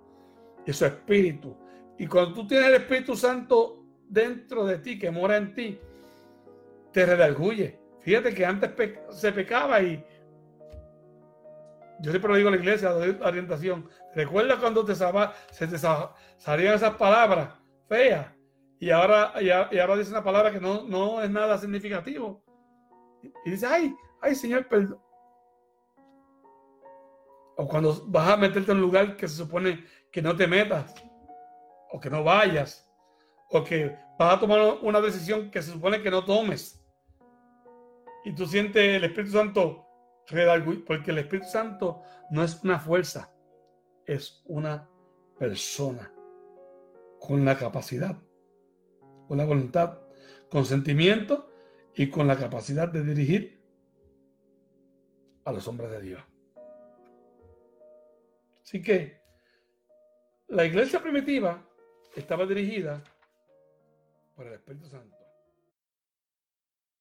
[0.65, 1.55] y su Espíritu.
[1.97, 5.79] Y cuando tú tienes el Espíritu Santo dentro de ti, que mora en ti,
[6.91, 7.79] te redarguye.
[8.01, 8.71] Fíjate que antes
[9.11, 10.03] se pecaba y
[12.03, 13.89] yo siempre lo digo a la iglesia, doy orientación.
[14.13, 17.55] Recuerda cuando te se te salían esas palabras
[17.87, 18.27] feas
[18.77, 22.43] y ahora, y, ahora dice una palabra que no, no es nada significativo.
[23.45, 25.01] Y dice, ay, ay, Señor, perdón.
[27.55, 30.93] O cuando vas a meterte en un lugar que se supone que no te metas,
[31.91, 32.85] o que no vayas,
[33.49, 36.83] o que vas a tomar una decisión que se supone que no tomes
[38.23, 39.85] y tú sientes el Espíritu Santo
[40.85, 42.01] porque el Espíritu Santo
[42.31, 43.31] no es una fuerza,
[44.05, 44.89] es una
[45.37, 46.11] persona
[47.19, 48.17] con la capacidad,
[49.27, 49.99] con la voluntad,
[50.49, 51.49] con sentimiento
[51.95, 53.63] y con la capacidad de dirigir
[55.45, 56.23] a los hombres de Dios.
[58.61, 59.21] Así que
[60.47, 61.67] la iglesia primitiva
[62.15, 63.03] estaba dirigida
[64.35, 65.22] por el Espíritu Santo.